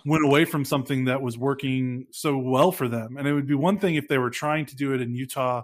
went 0.06 0.26
away 0.26 0.44
from 0.44 0.66
something 0.66 1.06
that 1.06 1.22
was 1.22 1.38
working 1.38 2.06
so 2.12 2.38
well 2.38 2.70
for 2.70 2.90
them. 2.90 3.16
And 3.16 3.26
it 3.26 3.32
would 3.32 3.48
be 3.48 3.56
one 3.56 3.80
thing 3.80 3.96
if 3.96 4.10
they 4.10 4.18
were 4.18 4.30
trying 4.30 4.66
to 4.66 4.76
do 4.76 4.94
it 4.94 5.00
in 5.00 5.16
Utah 5.16 5.64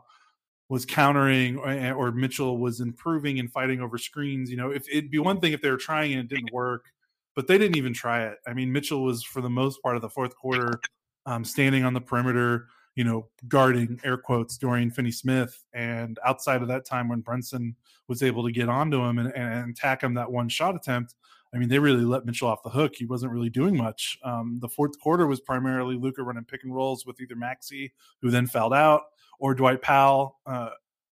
was 0.69 0.85
countering 0.85 1.57
or, 1.57 1.93
or 1.95 2.11
Mitchell 2.13 2.59
was 2.59 2.79
improving 2.79 3.39
and 3.39 3.51
fighting 3.51 3.81
over 3.81 3.97
screens. 3.97 4.49
You 4.49 4.55
know, 4.55 4.69
if 4.69 4.87
it'd 4.87 5.11
be 5.11 5.19
one 5.19 5.41
thing 5.41 5.51
if 5.51 5.61
they 5.61 5.69
were 5.69 5.75
trying 5.75 6.13
and 6.13 6.21
it 6.21 6.33
didn't 6.33 6.53
work, 6.53 6.85
but 7.35 7.45
they 7.45 7.57
didn't 7.57 7.75
even 7.75 7.93
try 7.93 8.23
it. 8.23 8.37
I 8.47 8.53
mean, 8.53 8.71
Mitchell 8.71 9.03
was 9.03 9.21
for 9.21 9.41
the 9.41 9.49
most 9.49 9.81
part 9.83 9.97
of 9.97 10.01
the 10.01 10.09
fourth 10.09 10.33
quarter 10.33 10.79
um, 11.27 11.45
standing 11.45 11.83
on 11.83 11.93
the 11.93 12.01
perimeter, 12.01 12.67
you 12.95 13.03
know, 13.03 13.27
guarding 13.47 13.99
air 14.03 14.17
quotes 14.17 14.57
Dorian 14.57 14.89
Finney 14.89 15.11
Smith. 15.11 15.63
And 15.73 16.17
outside 16.25 16.63
of 16.63 16.69
that 16.69 16.85
time 16.85 17.09
when 17.09 17.19
Brunson 17.19 17.75
was 18.07 18.23
able 18.23 18.43
to 18.45 18.51
get 18.51 18.69
onto 18.69 19.03
him 19.03 19.19
and, 19.19 19.31
and 19.35 19.69
attack 19.69 20.01
him 20.01 20.15
that 20.15 20.31
one 20.31 20.49
shot 20.49 20.75
attempt, 20.75 21.13
I 21.53 21.57
mean, 21.57 21.69
they 21.69 21.79
really 21.79 22.03
let 22.03 22.25
Mitchell 22.25 22.47
off 22.47 22.63
the 22.63 22.69
hook. 22.69 22.95
He 22.95 23.05
wasn't 23.05 23.33
really 23.33 23.49
doing 23.49 23.77
much. 23.77 24.17
Um, 24.23 24.57
the 24.61 24.69
fourth 24.69 24.99
quarter 24.99 25.27
was 25.27 25.39
primarily 25.41 25.97
Luka 25.97 26.23
running 26.23 26.45
pick 26.45 26.63
and 26.63 26.73
rolls 26.73 27.05
with 27.05 27.19
either 27.21 27.35
Maxi, 27.35 27.91
who 28.21 28.31
then 28.31 28.47
fouled 28.47 28.73
out, 28.73 29.03
or 29.39 29.53
Dwight 29.53 29.81
Powell 29.81 30.39
uh, 30.45 30.69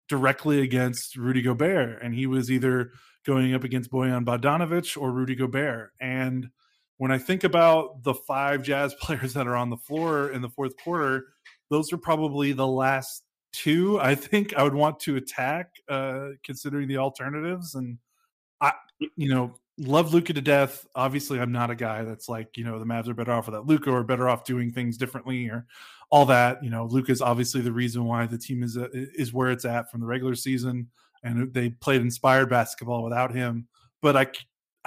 directly 0.09 0.61
against 0.61 1.17
Rudy 1.17 1.43
Gobert. 1.43 2.03
And 2.03 2.15
he 2.15 2.27
was 2.27 2.51
either 2.51 2.93
going 3.25 3.55
up 3.55 3.65
against 3.65 3.91
Bojan 3.91 4.25
Bogdanovic 4.25 5.01
or 5.01 5.13
Rudy 5.13 5.35
Gobert. 5.35 5.93
And 6.01 6.51
when 6.99 7.11
I 7.11 7.19
think 7.19 7.45
about 7.45 8.03
the 8.03 8.15
five 8.15 8.63
Jazz 8.63 8.95
players 9.01 9.33
that 9.35 9.47
are 9.47 9.57
on 9.57 9.71
the 9.71 9.77
floor 9.77 10.31
in 10.31 10.43
the 10.43 10.51
fourth 10.51 10.77
quarter, 10.83 11.29
those 11.71 11.93
are 11.93 11.99
probably 11.99 12.53
the 12.53 12.67
last 12.67 13.25
two 13.53 13.99
I 14.01 14.15
think 14.15 14.55
I 14.55 14.63
would 14.63 14.75
want 14.75 15.01
to 15.01 15.17
attack, 15.17 15.71
uh, 15.89 16.31
considering 16.45 16.87
the 16.87 16.99
alternatives. 16.99 17.75
And 17.75 17.99
I, 18.61 18.73
you 19.17 19.29
know, 19.29 19.55
love 19.79 20.13
Luka 20.13 20.33
to 20.33 20.41
death. 20.41 20.87
Obviously, 20.95 21.41
I'm 21.41 21.53
not 21.53 21.71
a 21.71 21.75
guy 21.75 22.05
that's 22.05 22.29
like, 22.29 22.57
you 22.57 22.65
know, 22.65 22.79
the 22.79 22.85
Mavs 22.85 23.09
are 23.09 23.15
better 23.15 23.33
off 23.33 23.47
without 23.47 23.67
Luka 23.67 23.91
or 23.91 24.03
better 24.03 24.29
off 24.29 24.45
doing 24.45 24.71
things 24.71 24.97
differently 24.97 25.49
or 25.49 25.67
all 26.11 26.27
that. 26.27 26.63
You 26.63 26.71
know, 26.71 26.87
Luka 26.87 27.13
is 27.13 27.23
obviously 27.23 27.61
the 27.61 27.73
reason 27.73 28.05
why 28.05 28.27
the 28.27 28.39
team 28.39 28.63
is 28.63 28.77
uh, 28.77 28.89
is 28.93 29.33
where 29.33 29.51
it's 29.51 29.65
at 29.65 29.91
from 29.91 30.01
the 30.01 30.07
regular 30.07 30.35
season, 30.35 30.89
and 31.23 31.53
they 31.55 31.71
played 31.71 32.01
inspired 32.01 32.51
basketball 32.51 33.05
without 33.05 33.35
him. 33.35 33.69
But 34.03 34.17
I 34.17 34.27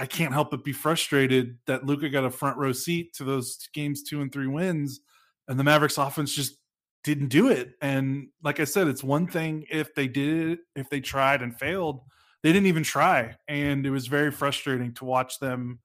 I 0.01 0.08
can't 0.08 0.34
help 0.34 0.51
but 0.51 0.63
be 0.63 0.74
frustrated 0.74 1.58
that 1.67 1.86
Luka 1.86 2.10
got 2.10 2.25
a 2.25 2.31
front 2.31 2.58
row 2.58 2.72
seat 2.72 3.13
to 3.13 3.24
those 3.24 3.58
games 3.74 4.03
two 4.03 4.22
and 4.22 4.31
three 4.31 4.48
wins, 4.48 5.00
and 5.48 5.60
the 5.60 5.63
Mavericks 5.63 5.98
offense 5.98 6.34
just 6.34 6.58
didn't 7.03 7.27
do 7.29 7.50
it. 7.50 7.74
And 7.81 8.29
like 8.43 8.60
I 8.60 8.63
said, 8.63 8.88
it's 8.88 9.03
one 9.03 9.27
thing 9.27 9.65
if 9.70 9.93
they 9.96 10.08
did 10.08 10.60
if 10.75 10.89
they 10.89 11.01
tried 11.01 11.41
and 11.41 11.58
failed 11.58 12.01
they 12.43 12.51
didn't 12.51 12.67
even 12.67 12.84
try, 12.84 13.36
and 13.48 13.86
it 13.86 13.91
was 13.91 14.08
very 14.08 14.31
frustrating 14.31 14.93
to 14.96 15.05
watch 15.05 15.39
them 15.39 15.79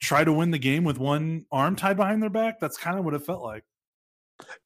try 0.00 0.24
to 0.24 0.32
win 0.32 0.50
the 0.50 0.58
game 0.58 0.82
with 0.82 0.98
one 0.98 1.44
arm 1.52 1.76
tied 1.76 1.96
behind 1.96 2.22
their 2.22 2.30
back. 2.30 2.58
That's 2.58 2.78
kind 2.78 2.98
of 2.98 3.04
what 3.04 3.14
it 3.14 3.26
felt 3.26 3.42
like. 3.42 3.64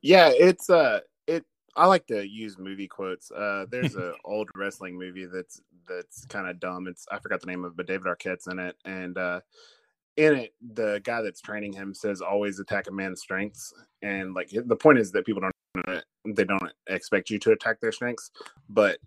Yeah, 0.01 0.31
it's 0.33 0.71
uh 0.71 1.01
it 1.27 1.45
I 1.77 1.87
like 1.87 2.07
to 2.07 2.27
use 2.27 2.59
movie 2.59 2.89
quotes. 2.89 3.31
Uh 3.31 3.67
there's 3.71 3.95
an 3.95 4.15
old 4.25 4.49
wrestling 4.55 4.99
movie 4.99 5.27
that's 5.27 5.61
that's 5.89 6.25
kind 6.27 6.49
of 6.49 6.61
dumb. 6.61 6.87
It's 6.87 7.07
I 7.11 7.19
forgot 7.19 7.41
the 7.41 7.47
name 7.47 7.65
of 7.65 7.73
it, 7.73 7.77
but 7.77 7.87
David 7.87 8.07
Arquette's 8.07 8.47
in 8.47 8.59
it 8.59 8.77
and 8.85 9.19
uh 9.19 9.41
in 10.17 10.35
it 10.35 10.55
the 10.75 11.01
guy 11.05 11.23
that's 11.23 11.41
training 11.41 11.73
him 11.73 11.93
says 11.93 12.21
always 12.21 12.61
attack 12.61 12.87
a 12.87 12.93
man's 12.93 13.21
strengths 13.21 13.75
and 14.03 14.33
like 14.33 14.49
the 14.51 14.77
point 14.77 14.99
is 14.99 15.11
that 15.11 15.27
people 15.27 15.41
don't 15.41 15.55
they 16.25 16.45
don't 16.45 16.73
expect 16.89 17.31
you 17.31 17.39
to 17.41 17.53
attack 17.53 17.81
their 17.81 17.93
strengths, 17.93 18.31
but 18.69 18.99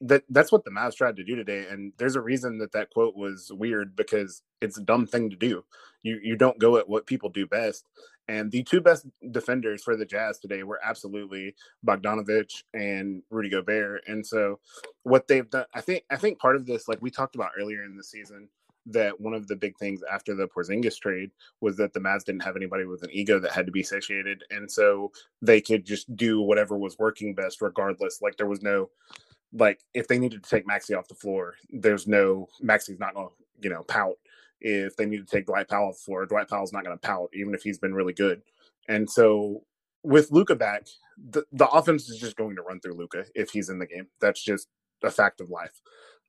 that 0.00 0.24
that's 0.30 0.52
what 0.52 0.64
the 0.64 0.70
Mavs 0.70 0.96
tried 0.96 1.16
to 1.16 1.24
do 1.24 1.36
today, 1.36 1.66
and 1.70 1.92
there's 1.96 2.16
a 2.16 2.20
reason 2.20 2.58
that 2.58 2.72
that 2.72 2.90
quote 2.90 3.16
was 3.16 3.50
weird 3.52 3.96
because 3.96 4.42
it's 4.62 4.78
a 4.78 4.82
dumb 4.82 5.06
thing 5.06 5.30
to 5.30 5.36
do. 5.36 5.64
You 6.02 6.18
you 6.22 6.36
don't 6.36 6.58
go 6.58 6.76
at 6.76 6.88
what 6.88 7.06
people 7.06 7.28
do 7.28 7.46
best, 7.46 7.86
and 8.28 8.50
the 8.50 8.62
two 8.62 8.80
best 8.80 9.06
defenders 9.30 9.82
for 9.82 9.96
the 9.96 10.06
Jazz 10.06 10.38
today 10.38 10.62
were 10.62 10.80
absolutely 10.82 11.54
Bogdanovic 11.86 12.62
and 12.74 13.22
Rudy 13.30 13.50
Gobert. 13.50 14.02
And 14.06 14.26
so, 14.26 14.58
what 15.02 15.28
they've 15.28 15.48
done, 15.48 15.66
I 15.74 15.80
think, 15.80 16.04
I 16.10 16.16
think 16.16 16.38
part 16.38 16.56
of 16.56 16.66
this, 16.66 16.88
like 16.88 17.02
we 17.02 17.10
talked 17.10 17.34
about 17.34 17.52
earlier 17.58 17.84
in 17.84 17.96
the 17.96 18.04
season, 18.04 18.48
that 18.86 19.20
one 19.20 19.34
of 19.34 19.46
the 19.48 19.56
big 19.56 19.76
things 19.78 20.02
after 20.10 20.34
the 20.34 20.48
Porzingis 20.48 20.98
trade 20.98 21.30
was 21.60 21.76
that 21.76 21.92
the 21.92 22.00
Mavs 22.00 22.24
didn't 22.24 22.42
have 22.42 22.56
anybody 22.56 22.84
with 22.84 23.02
an 23.02 23.10
ego 23.12 23.38
that 23.38 23.52
had 23.52 23.66
to 23.66 23.72
be 23.72 23.82
satiated, 23.82 24.44
and 24.50 24.70
so 24.70 25.12
they 25.40 25.60
could 25.60 25.84
just 25.84 26.14
do 26.16 26.40
whatever 26.40 26.76
was 26.76 26.98
working 26.98 27.34
best, 27.34 27.60
regardless. 27.60 28.22
Like 28.22 28.36
there 28.36 28.46
was 28.46 28.62
no 28.62 28.90
like 29.52 29.80
if 29.94 30.08
they 30.08 30.18
needed 30.18 30.42
to 30.42 30.50
take 30.50 30.66
Maxi 30.66 30.96
off 30.96 31.08
the 31.08 31.14
floor, 31.14 31.54
there's 31.70 32.06
no 32.06 32.48
Maxi's 32.62 32.98
not 32.98 33.14
to 33.14 33.28
you 33.60 33.70
know 33.70 33.82
pout. 33.82 34.16
If 34.64 34.96
they 34.96 35.06
need 35.06 35.26
to 35.26 35.36
take 35.36 35.46
Dwight 35.46 35.68
Powell 35.68 35.92
floor, 35.92 36.24
Dwight 36.24 36.48
Powell's 36.48 36.72
not 36.72 36.84
going 36.84 36.96
to 36.96 37.06
pout, 37.06 37.30
even 37.34 37.52
if 37.52 37.62
he's 37.62 37.78
been 37.78 37.94
really 37.94 38.12
good. 38.12 38.42
And 38.88 39.10
so 39.10 39.64
with 40.04 40.30
Luka 40.30 40.54
back, 40.54 40.86
the, 41.16 41.44
the 41.52 41.68
offense 41.68 42.08
is 42.08 42.18
just 42.18 42.36
going 42.36 42.56
to 42.56 42.62
run 42.62 42.80
through 42.80 42.94
Luka 42.94 43.24
if 43.34 43.50
he's 43.50 43.68
in 43.68 43.78
the 43.78 43.86
game. 43.86 44.06
That's 44.20 44.42
just 44.42 44.68
a 45.02 45.10
fact 45.10 45.40
of 45.40 45.50
life. 45.50 45.80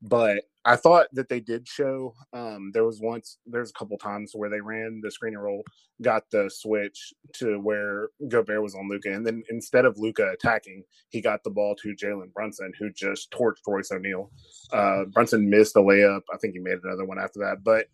But 0.02 0.44
I 0.66 0.76
thought 0.76 1.08
that 1.14 1.30
they 1.30 1.40
did 1.40 1.66
show. 1.66 2.14
Um, 2.34 2.72
there 2.74 2.84
was 2.84 3.00
once, 3.00 3.38
there's 3.46 3.70
a 3.70 3.74
couple 3.74 3.98
times 3.98 4.32
where 4.34 4.50
they 4.50 4.60
ran 4.60 5.00
the 5.02 5.10
screen 5.10 5.34
and 5.34 5.42
roll, 5.42 5.64
got 6.02 6.30
the 6.30 6.50
switch 6.54 7.14
to 7.36 7.58
where 7.60 8.10
Gobert 8.28 8.62
was 8.62 8.76
on 8.76 8.90
Luka, 8.90 9.14
and 9.14 9.26
then 9.26 9.44
instead 9.50 9.86
of 9.86 9.98
Luka 9.98 10.32
attacking, 10.32 10.84
he 11.08 11.22
got 11.22 11.44
the 11.44 11.52
ball 11.52 11.76
to 11.76 11.96
Jalen 11.96 12.34
Brunson, 12.34 12.74
who 12.78 12.90
just 12.92 13.32
torched 13.32 13.66
Royce 13.66 13.94
O'Neale. 13.94 14.30
Uh, 14.74 15.06
Brunson 15.06 15.50
missed 15.50 15.78
a 15.78 15.80
layup. 15.80 16.22
I 16.34 16.38
think 16.38 16.54
he 16.54 16.60
made 16.60 16.80
another 16.84 17.06
one 17.06 17.20
after 17.20 17.40
that. 17.40 17.64
But 17.64 17.88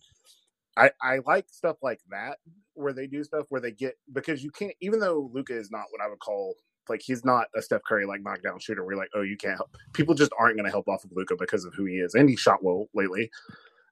I, 0.80 0.92
I 1.02 1.20
like 1.26 1.48
stuff 1.50 1.78
like 1.84 2.00
that 2.10 2.40
where 2.76 2.94
they 2.94 3.08
do 3.08 3.24
stuff 3.24 3.48
where 3.50 3.62
they 3.62 3.72
get 3.72 3.96
because 4.14 4.44
you 4.44 4.52
can't 4.52 4.74
even 4.82 5.00
though 5.00 5.30
Luka 5.34 5.58
is 5.58 5.72
not 5.72 5.86
what 5.92 6.02
I 6.02 6.10
would 6.10 6.20
call 6.20 6.56
like 6.90 7.02
he's 7.04 7.24
not 7.24 7.48
a 7.56 7.62
Steph 7.62 7.84
Curry 7.88 8.06
like 8.06 8.22
knockdown 8.22 8.60
shooter. 8.60 8.86
We're 8.86 8.96
like, 8.98 9.10
oh, 9.16 9.22
you 9.22 9.38
can't 9.38 9.56
help. 9.56 9.76
People 9.94 10.16
just 10.16 10.32
aren't 10.40 10.56
going 10.58 10.66
to 10.66 10.72
help 10.72 10.88
off 10.88 11.04
of 11.06 11.12
Luka 11.14 11.36
because 11.38 11.66
of 11.66 11.74
who 11.76 11.86
he 11.86 11.96
is, 11.96 12.16
and 12.16 12.30
he 12.30 12.36
shot 12.36 12.64
well 12.64 12.88
lately. 12.94 13.30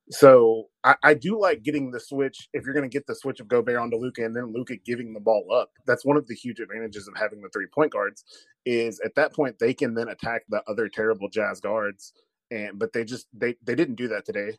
So 0.09 0.65
I, 0.83 0.95
I 1.03 1.13
do 1.15 1.39
like 1.39 1.63
getting 1.63 1.91
the 1.91 1.99
switch. 1.99 2.49
If 2.53 2.65
you're 2.65 2.73
going 2.73 2.89
to 2.89 2.93
get 2.93 3.07
the 3.07 3.15
switch 3.15 3.39
of 3.39 3.47
Gobert 3.47 3.77
onto 3.77 3.97
Luka, 3.97 4.25
and 4.25 4.35
then 4.35 4.53
Luka 4.53 4.75
giving 4.85 5.13
the 5.13 5.19
ball 5.19 5.47
up, 5.53 5.71
that's 5.85 6.05
one 6.05 6.17
of 6.17 6.27
the 6.27 6.35
huge 6.35 6.59
advantages 6.59 7.07
of 7.07 7.15
having 7.17 7.41
the 7.41 7.49
three 7.49 7.67
point 7.73 7.91
guards. 7.91 8.23
Is 8.65 8.99
at 9.01 9.15
that 9.15 9.33
point 9.33 9.57
they 9.59 9.73
can 9.73 9.93
then 9.95 10.09
attack 10.09 10.43
the 10.49 10.63
other 10.67 10.89
terrible 10.89 11.29
Jazz 11.29 11.59
guards, 11.59 12.13
and 12.51 12.79
but 12.79 12.93
they 12.93 13.03
just 13.05 13.27
they 13.33 13.55
they 13.63 13.75
didn't 13.75 13.95
do 13.95 14.07
that 14.09 14.25
today. 14.25 14.57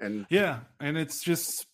And 0.00 0.26
yeah, 0.28 0.60
and 0.80 0.96
it's 0.96 1.22
just 1.22 1.66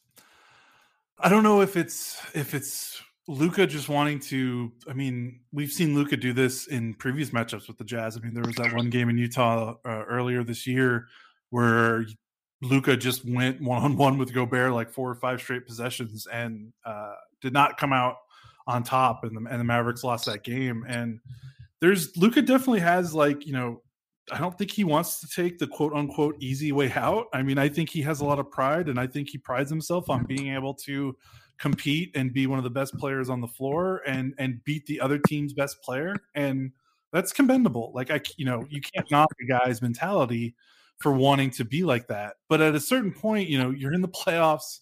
I 1.19 1.29
don't 1.29 1.43
know 1.43 1.61
if 1.61 1.77
it's 1.77 2.21
if 2.35 2.55
it's 2.55 3.01
Luka 3.29 3.67
just 3.67 3.89
wanting 3.89 4.21
to. 4.21 4.73
I 4.89 4.93
mean, 4.93 5.41
we've 5.53 5.71
seen 5.71 5.95
Luka 5.95 6.17
do 6.17 6.33
this 6.33 6.67
in 6.67 6.95
previous 6.95 7.31
matchups 7.31 7.69
with 7.69 7.79
the 7.79 7.85
Jazz. 7.85 8.17
I 8.17 8.21
mean, 8.21 8.35
there 8.35 8.45
was 8.45 8.57
that 8.57 8.75
one 8.75 8.91
game 8.91 9.09
in 9.09 9.19
Utah 9.19 9.77
uh, 9.85 10.05
earlier 10.09 10.43
this 10.43 10.67
year 10.67 11.07
where 11.51 12.05
Luka 12.63 12.97
just 12.97 13.25
went 13.25 13.61
one 13.61 13.83
on 13.83 13.97
one 13.97 14.19
with 14.19 14.33
Gobert 14.35 14.73
like 14.73 14.91
four 14.91 15.11
or 15.11 15.15
five 15.15 15.41
straight 15.41 15.67
possessions 15.67 16.27
and 16.27 16.73
uh, 16.85 17.15
did 17.41 17.53
not 17.53 17.79
come 17.79 17.93
out 17.93 18.17
on 18.67 18.83
top, 18.83 19.25
and 19.25 19.37
the, 19.37 19.51
and 19.51 19.61
the 19.61 19.65
Mavericks 19.65 20.05
lost 20.05 20.27
that 20.27 20.45
game. 20.45 20.85
And 20.89 21.21
there's 21.81 22.17
Luka 22.17 22.43
definitely 22.43 22.81
has 22.81 23.15
like 23.15 23.47
you 23.47 23.53
know 23.53 23.83
I 24.33 24.39
don't 24.39 24.57
think 24.57 24.71
he 24.71 24.85
wants 24.85 25.21
to 25.21 25.29
take 25.29 25.59
the 25.59 25.67
quote 25.67 25.93
unquote 25.93 26.37
easy 26.41 26.73
way 26.73 26.93
out. 26.93 27.27
I 27.33 27.43
mean, 27.43 27.59
I 27.59 27.69
think 27.69 27.91
he 27.91 28.03
has 28.03 28.21
a 28.21 28.25
lot 28.25 28.39
of 28.39 28.51
pride 28.51 28.89
and 28.89 28.99
I 28.99 29.07
think 29.07 29.31
he 29.31 29.39
prides 29.39 29.71
himself 29.71 30.09
on 30.09 30.25
being 30.25 30.55
able 30.55 30.75
to 30.75 31.17
compete 31.59 32.11
and 32.15 32.33
be 32.33 32.47
one 32.47 32.59
of 32.59 32.65
the 32.65 32.71
best 32.71 32.97
players 32.97 33.29
on 33.29 33.41
the 33.41 33.49
floor 33.49 34.03
and 34.07 34.35
and 34.39 34.65
beat 34.65 34.87
the 34.87 35.01
other 35.01 35.19
team's 35.19 35.53
best 35.53 35.83
player. 35.83 36.15
And 36.35 36.73
that's 37.13 37.33
commendable. 37.33 37.93
Like 37.95 38.11
i 38.11 38.21
you 38.37 38.45
know 38.45 38.67
you 38.71 38.81
can't 38.81 39.11
knock 39.11 39.29
a 39.43 39.47
guy's 39.47 39.83
mentality 39.83 40.55
for 40.99 41.13
wanting 41.13 41.51
to 41.51 41.65
be 41.65 41.83
like 41.83 42.07
that. 42.09 42.37
But 42.49 42.61
at 42.61 42.75
a 42.75 42.81
certain 42.81 43.13
point 43.13 43.49
you 43.49 43.59
know 43.59 43.71
you're 43.71 43.93
in 43.93 44.01
the 44.01 44.09
playoffs 44.09 44.81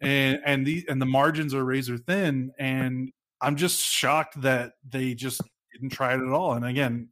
and 0.00 0.38
and 0.44 0.66
the 0.66 0.84
and 0.88 1.00
the 1.00 1.06
margins 1.06 1.54
are 1.54 1.64
razor 1.64 1.98
thin. 1.98 2.52
And 2.58 3.10
i'm 3.40 3.56
just 3.56 3.80
shocked 3.80 4.40
that 4.40 4.72
they 4.88 5.14
just 5.14 5.40
didn't 5.74 5.90
try 5.90 6.14
it 6.14 6.20
at 6.20 6.32
all 6.32 6.54
and 6.54 6.64
again 6.64 7.08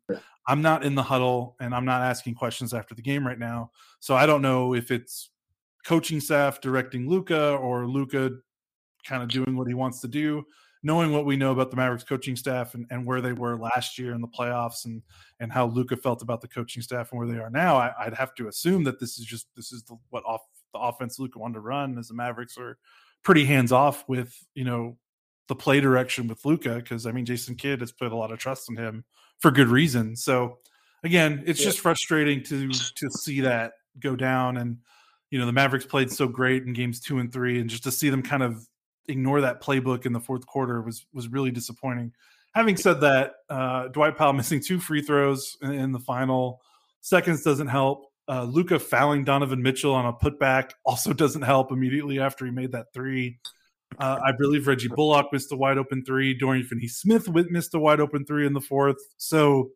i'm 0.46 0.62
not 0.62 0.84
in 0.84 0.94
the 0.94 1.02
huddle 1.02 1.56
and 1.60 1.74
i'm 1.74 1.84
not 1.84 2.00
asking 2.00 2.34
questions 2.34 2.72
after 2.72 2.94
the 2.94 3.02
game 3.02 3.26
right 3.26 3.38
now 3.38 3.70
so 4.00 4.14
i 4.14 4.24
don't 4.24 4.42
know 4.42 4.74
if 4.74 4.90
it's 4.90 5.30
coaching 5.84 6.20
staff 6.20 6.60
directing 6.60 7.08
Luka 7.08 7.54
or 7.56 7.86
Luka 7.86 8.30
kind 9.06 9.22
of 9.22 9.28
doing 9.28 9.56
what 9.56 9.66
he 9.66 9.74
wants 9.74 10.00
to 10.00 10.08
do, 10.08 10.44
knowing 10.82 11.12
what 11.12 11.24
we 11.24 11.36
know 11.36 11.52
about 11.52 11.70
the 11.70 11.76
Mavericks 11.76 12.04
coaching 12.04 12.36
staff 12.36 12.74
and, 12.74 12.86
and 12.90 13.04
where 13.04 13.20
they 13.20 13.32
were 13.32 13.58
last 13.58 13.98
year 13.98 14.14
in 14.14 14.20
the 14.20 14.28
playoffs 14.28 14.84
and 14.84 15.02
and 15.40 15.52
how 15.52 15.66
Luka 15.66 15.96
felt 15.96 16.22
about 16.22 16.40
the 16.40 16.48
coaching 16.48 16.82
staff 16.82 17.10
and 17.12 17.18
where 17.18 17.28
they 17.28 17.40
are 17.40 17.50
now, 17.50 17.76
I, 17.76 18.04
would 18.04 18.14
have 18.14 18.34
to 18.36 18.48
assume 18.48 18.84
that 18.84 19.00
this 19.00 19.18
is 19.18 19.24
just 19.24 19.46
this 19.56 19.72
is 19.72 19.82
the, 19.84 19.96
what 20.10 20.24
off 20.24 20.42
the 20.72 20.78
offense 20.78 21.18
Luka 21.18 21.38
wanted 21.38 21.54
to 21.54 21.60
run 21.60 21.98
as 21.98 22.08
the 22.08 22.14
Mavericks 22.14 22.56
are 22.58 22.78
pretty 23.22 23.44
hands 23.44 23.72
off 23.72 24.08
with 24.08 24.34
you 24.54 24.64
know 24.64 24.96
the 25.48 25.54
play 25.54 25.80
direction 25.80 26.28
with 26.28 26.44
Luka 26.44 26.76
because 26.76 27.06
I 27.06 27.12
mean 27.12 27.24
Jason 27.24 27.56
Kidd 27.56 27.80
has 27.80 27.92
put 27.92 28.12
a 28.12 28.16
lot 28.16 28.32
of 28.32 28.38
trust 28.38 28.70
in 28.70 28.76
him 28.76 29.04
for 29.40 29.50
good 29.50 29.68
reason. 29.68 30.16
So 30.16 30.58
again, 31.04 31.42
it's 31.46 31.60
yeah. 31.60 31.66
just 31.66 31.80
frustrating 31.80 32.42
to 32.44 32.70
to 32.70 33.10
see 33.10 33.40
that 33.40 33.72
go 33.98 34.16
down 34.16 34.56
and 34.56 34.78
you 35.30 35.38
know 35.38 35.46
the 35.46 35.52
Mavericks 35.52 35.86
played 35.86 36.10
so 36.10 36.28
great 36.28 36.64
in 36.64 36.72
games 36.72 37.00
2 37.00 37.18
and 37.18 37.32
3 37.32 37.60
and 37.60 37.70
just 37.70 37.84
to 37.84 37.90
see 37.90 38.10
them 38.10 38.22
kind 38.22 38.42
of 38.42 38.66
ignore 39.08 39.40
that 39.40 39.62
playbook 39.62 40.06
in 40.06 40.12
the 40.12 40.20
fourth 40.20 40.46
quarter 40.46 40.80
was 40.82 41.06
was 41.12 41.28
really 41.28 41.50
disappointing. 41.50 42.12
Having 42.54 42.76
said 42.76 43.00
that, 43.00 43.32
uh, 43.48 43.88
Dwight 43.88 44.16
Powell 44.16 44.32
missing 44.34 44.60
two 44.60 44.78
free 44.78 45.02
throws 45.02 45.56
in, 45.62 45.72
in 45.72 45.92
the 45.92 46.00
final 46.00 46.60
seconds 47.00 47.42
doesn't 47.42 47.68
help. 47.68 48.06
Uh, 48.28 48.44
Luka 48.44 48.78
fouling 48.78 49.24
Donovan 49.24 49.62
Mitchell 49.62 49.94
on 49.94 50.06
a 50.06 50.12
putback 50.12 50.70
also 50.84 51.12
doesn't 51.12 51.42
help 51.42 51.72
immediately 51.72 52.20
after 52.20 52.44
he 52.44 52.50
made 52.50 52.72
that 52.72 52.92
three. 52.94 53.38
Uh, 53.98 54.18
I 54.24 54.32
believe 54.32 54.66
Reggie 54.66 54.88
Bullock 54.88 55.32
missed 55.32 55.52
a 55.52 55.56
wide 55.56 55.78
open 55.78 56.04
three. 56.04 56.34
Dorian 56.34 56.64
Finney 56.64 56.88
Smith 56.88 57.28
missed 57.28 57.74
a 57.74 57.78
wide 57.78 58.00
open 58.00 58.24
three 58.24 58.46
in 58.46 58.52
the 58.52 58.60
fourth. 58.60 58.96
So, 59.16 59.70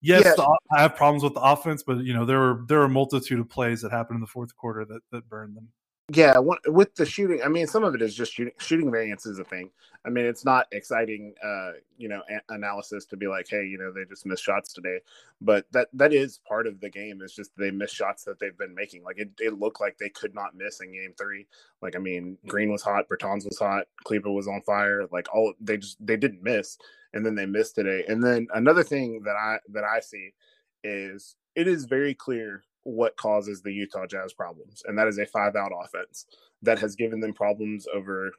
yes, 0.00 0.24
yeah. 0.24 0.34
the, 0.36 0.58
I 0.76 0.82
have 0.82 0.96
problems 0.96 1.22
with 1.22 1.34
the 1.34 1.40
offense, 1.40 1.82
but 1.82 1.98
you 1.98 2.12
know 2.12 2.24
there 2.24 2.38
were 2.38 2.64
there 2.68 2.78
were 2.78 2.84
a 2.84 2.90
multitude 2.90 3.40
of 3.40 3.48
plays 3.48 3.82
that 3.82 3.92
happened 3.92 4.16
in 4.16 4.20
the 4.20 4.26
fourth 4.26 4.56
quarter 4.56 4.84
that 4.84 5.00
that 5.12 5.28
burned 5.28 5.56
them. 5.56 5.68
Yeah, 6.14 6.38
with 6.68 6.94
the 6.94 7.04
shooting, 7.04 7.42
I 7.44 7.48
mean, 7.48 7.66
some 7.66 7.82
of 7.82 7.96
it 7.96 8.02
is 8.02 8.14
just 8.14 8.32
shooting. 8.32 8.54
Shooting 8.60 8.92
variance 8.92 9.26
is 9.26 9.40
a 9.40 9.44
thing. 9.44 9.70
I 10.06 10.10
mean, 10.10 10.24
it's 10.24 10.44
not 10.44 10.68
exciting, 10.70 11.34
uh, 11.44 11.72
you 11.98 12.08
know, 12.08 12.22
a- 12.30 12.54
analysis 12.54 13.06
to 13.06 13.16
be 13.16 13.26
like, 13.26 13.48
hey, 13.50 13.64
you 13.66 13.76
know, 13.76 13.92
they 13.92 14.04
just 14.08 14.24
missed 14.24 14.44
shots 14.44 14.72
today, 14.72 15.00
but 15.40 15.66
that 15.72 15.88
that 15.94 16.14
is 16.14 16.38
part 16.48 16.68
of 16.68 16.80
the 16.80 16.88
game. 16.90 17.22
It's 17.24 17.34
just 17.34 17.50
they 17.58 17.72
miss 17.72 17.90
shots 17.92 18.22
that 18.24 18.38
they've 18.38 18.56
been 18.56 18.76
making. 18.76 19.02
Like 19.02 19.18
it, 19.18 19.30
it 19.40 19.58
looked 19.58 19.80
like 19.80 19.98
they 19.98 20.10
could 20.10 20.32
not 20.32 20.54
miss 20.54 20.80
in 20.80 20.92
Game 20.92 21.14
Three. 21.18 21.48
Like 21.82 21.96
I 21.96 21.98
mean, 21.98 22.38
Green 22.46 22.70
was 22.70 22.82
hot, 22.82 23.08
Bertans 23.10 23.44
was 23.46 23.58
hot, 23.58 23.86
Kleber 24.04 24.30
was 24.30 24.46
on 24.46 24.62
fire. 24.62 25.06
Like 25.10 25.26
all 25.34 25.54
they 25.60 25.78
just 25.78 25.96
they 26.06 26.16
didn't 26.16 26.44
miss, 26.44 26.78
and 27.14 27.26
then 27.26 27.34
they 27.34 27.46
missed 27.46 27.74
today. 27.74 28.04
And 28.06 28.22
then 28.22 28.46
another 28.54 28.84
thing 28.84 29.22
that 29.24 29.34
I 29.36 29.58
that 29.72 29.82
I 29.84 29.98
see 30.00 30.34
is 30.84 31.34
it 31.56 31.66
is 31.66 31.86
very 31.86 32.14
clear 32.14 32.62
what 32.88 33.16
causes 33.16 33.60
the 33.60 33.72
Utah 33.72 34.06
Jazz 34.06 34.32
problems, 34.32 34.82
and 34.86 34.98
that 34.98 35.08
is 35.08 35.18
a 35.18 35.26
five 35.26 35.54
out 35.56 35.72
offense 35.84 36.26
that 36.62 36.78
has 36.78 36.96
given 36.96 37.20
them 37.20 37.34
problems 37.34 37.86
over 37.94 38.32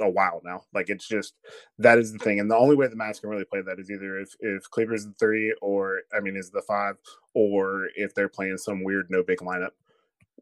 a 0.00 0.08
while 0.08 0.40
now. 0.44 0.62
Like 0.72 0.90
it's 0.90 1.08
just 1.08 1.34
that 1.78 1.98
is 1.98 2.12
the 2.12 2.18
thing, 2.18 2.38
and 2.38 2.50
the 2.50 2.56
only 2.56 2.76
way 2.76 2.86
the 2.86 2.96
Mavs 2.96 3.20
can 3.20 3.30
really 3.30 3.44
play 3.44 3.62
that 3.62 3.80
is 3.80 3.90
either 3.90 4.20
if 4.20 4.34
if 4.40 4.70
Kleber's 4.70 5.06
the 5.06 5.14
three, 5.18 5.54
or 5.60 6.02
I 6.16 6.20
mean, 6.20 6.36
is 6.36 6.50
the 6.50 6.62
five, 6.62 6.96
or 7.34 7.88
if 7.96 8.14
they're 8.14 8.28
playing 8.28 8.58
some 8.58 8.84
weird 8.84 9.06
no 9.10 9.22
big 9.22 9.38
lineup. 9.38 9.70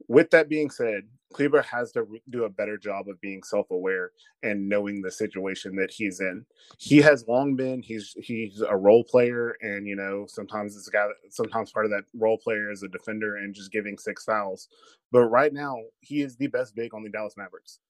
With 0.09 0.31
that 0.31 0.49
being 0.49 0.71
said, 0.71 1.05
Kleber 1.35 1.63
has 1.63 1.91
to 1.93 2.07
do 2.31 2.45
a 2.45 2.49
better 2.49 2.79
job 2.79 3.09
of 3.09 3.21
being 3.21 3.43
self-aware 3.43 4.13
and 4.43 4.69
knowing 4.69 5.03
the 5.03 5.11
situation 5.11 5.75
that 5.77 5.91
he's 5.91 6.21
in. 6.21 6.47
He 6.79 6.99
has 6.99 7.27
long 7.27 7.57
been 7.57 7.83
he's 7.83 8.15
he's 8.19 8.61
a 8.61 8.77
role 8.77 9.05
player, 9.05 9.57
and 9.61 9.87
you 9.87 9.97
know 9.97 10.27
sometimes 10.29 10.77
it's 10.77 10.89
a 10.89 10.93
guy 10.93 11.09
sometimes 11.31 11.73
part 11.73 11.87
of 11.87 11.91
that 11.91 12.05
role 12.15 12.39
player 12.39 12.71
is 12.71 12.83
a 12.83 12.89
defender 12.89 13.37
and 13.37 13.55
just 13.55 13.73
giving 13.73 13.99
six 13.99 14.25
fouls. 14.25 14.69
But 15.11 15.27
right 15.27 15.53
now, 15.53 15.77
he 16.01 16.23
is 16.23 16.37
the 16.37 16.47
best 16.47 16.75
big 16.75 16.95
on 16.95 17.03
the 17.03 17.11
Dallas 17.11 17.37
Mavericks. 17.37 17.81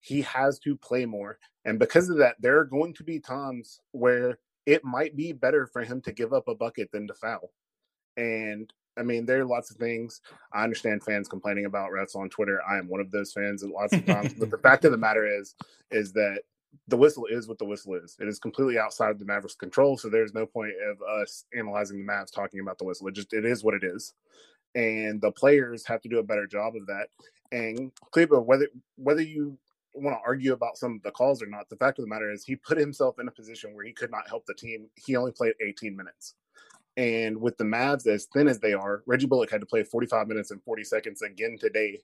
He 0.00 0.20
has 0.22 0.58
to 0.60 0.76
play 0.76 1.06
more, 1.06 1.38
and 1.64 1.78
because 1.78 2.10
of 2.10 2.18
that, 2.18 2.36
there 2.40 2.58
are 2.58 2.64
going 2.64 2.92
to 2.94 3.04
be 3.04 3.20
times 3.20 3.80
where 3.92 4.38
it 4.66 4.84
might 4.84 5.16
be 5.16 5.32
better 5.32 5.66
for 5.66 5.82
him 5.82 6.00
to 6.02 6.12
give 6.12 6.32
up 6.32 6.48
a 6.48 6.54
bucket 6.54 6.90
than 6.92 7.06
to 7.08 7.14
foul. 7.14 7.52
And 8.16 8.72
I 8.98 9.02
mean, 9.02 9.24
there 9.24 9.40
are 9.40 9.44
lots 9.44 9.70
of 9.70 9.78
things. 9.78 10.20
I 10.52 10.64
understand 10.64 11.02
fans 11.02 11.28
complaining 11.28 11.64
about 11.64 11.90
refs 11.90 12.14
on 12.14 12.28
Twitter. 12.28 12.60
I 12.68 12.78
am 12.78 12.88
one 12.88 13.00
of 13.00 13.10
those 13.10 13.32
fans 13.32 13.64
lots 13.64 13.92
of 13.94 14.04
times. 14.04 14.34
but 14.34 14.50
the 14.50 14.58
fact 14.62 14.84
of 14.84 14.92
the 14.92 14.98
matter 14.98 15.26
is, 15.26 15.54
is 15.90 16.12
that 16.12 16.40
the 16.88 16.96
whistle 16.96 17.26
is 17.26 17.48
what 17.48 17.58
the 17.58 17.64
whistle 17.64 17.94
is. 17.94 18.16
It 18.20 18.28
is 18.28 18.38
completely 18.38 18.78
outside 18.78 19.10
of 19.10 19.18
the 19.18 19.24
Mavericks' 19.24 19.54
control. 19.54 19.96
So 19.96 20.08
there's 20.08 20.34
no 20.34 20.46
point 20.46 20.72
of 20.90 20.98
us 21.02 21.44
analyzing 21.56 21.98
the 22.04 22.10
Mavs 22.12 22.32
talking 22.32 22.60
about 22.60 22.78
the 22.78 22.84
whistle. 22.84 23.08
It 23.08 23.14
just 23.14 23.32
it 23.32 23.44
is 23.44 23.64
what 23.64 23.74
it 23.74 23.84
is, 23.84 24.14
and 24.74 25.20
the 25.20 25.32
players 25.32 25.86
have 25.86 26.00
to 26.02 26.08
do 26.08 26.18
a 26.18 26.22
better 26.24 26.46
job 26.46 26.74
of 26.76 26.86
that. 26.86 27.08
And 27.50 27.92
Kleber, 28.10 28.40
whether 28.40 28.68
whether 28.96 29.22
you 29.22 29.58
want 29.94 30.16
to 30.16 30.22
argue 30.26 30.54
about 30.54 30.78
some 30.78 30.94
of 30.96 31.02
the 31.02 31.10
calls 31.10 31.42
or 31.42 31.46
not, 31.46 31.68
the 31.68 31.76
fact 31.76 31.98
of 31.98 32.04
the 32.04 32.08
matter 32.08 32.32
is 32.32 32.44
he 32.44 32.56
put 32.56 32.78
himself 32.78 33.18
in 33.18 33.28
a 33.28 33.32
position 33.32 33.74
where 33.74 33.84
he 33.84 33.92
could 33.92 34.10
not 34.10 34.28
help 34.28 34.46
the 34.46 34.54
team. 34.54 34.86
He 34.96 35.16
only 35.16 35.32
played 35.32 35.52
18 35.60 35.94
minutes. 35.94 36.34
And 36.96 37.40
with 37.40 37.56
the 37.56 37.64
Mavs 37.64 38.06
as 38.06 38.26
thin 38.34 38.48
as 38.48 38.60
they 38.60 38.74
are, 38.74 39.02
Reggie 39.06 39.26
Bullock 39.26 39.50
had 39.50 39.60
to 39.60 39.66
play 39.66 39.82
45 39.82 40.28
minutes 40.28 40.50
and 40.50 40.62
40 40.62 40.84
seconds 40.84 41.22
again 41.22 41.56
today. 41.58 42.00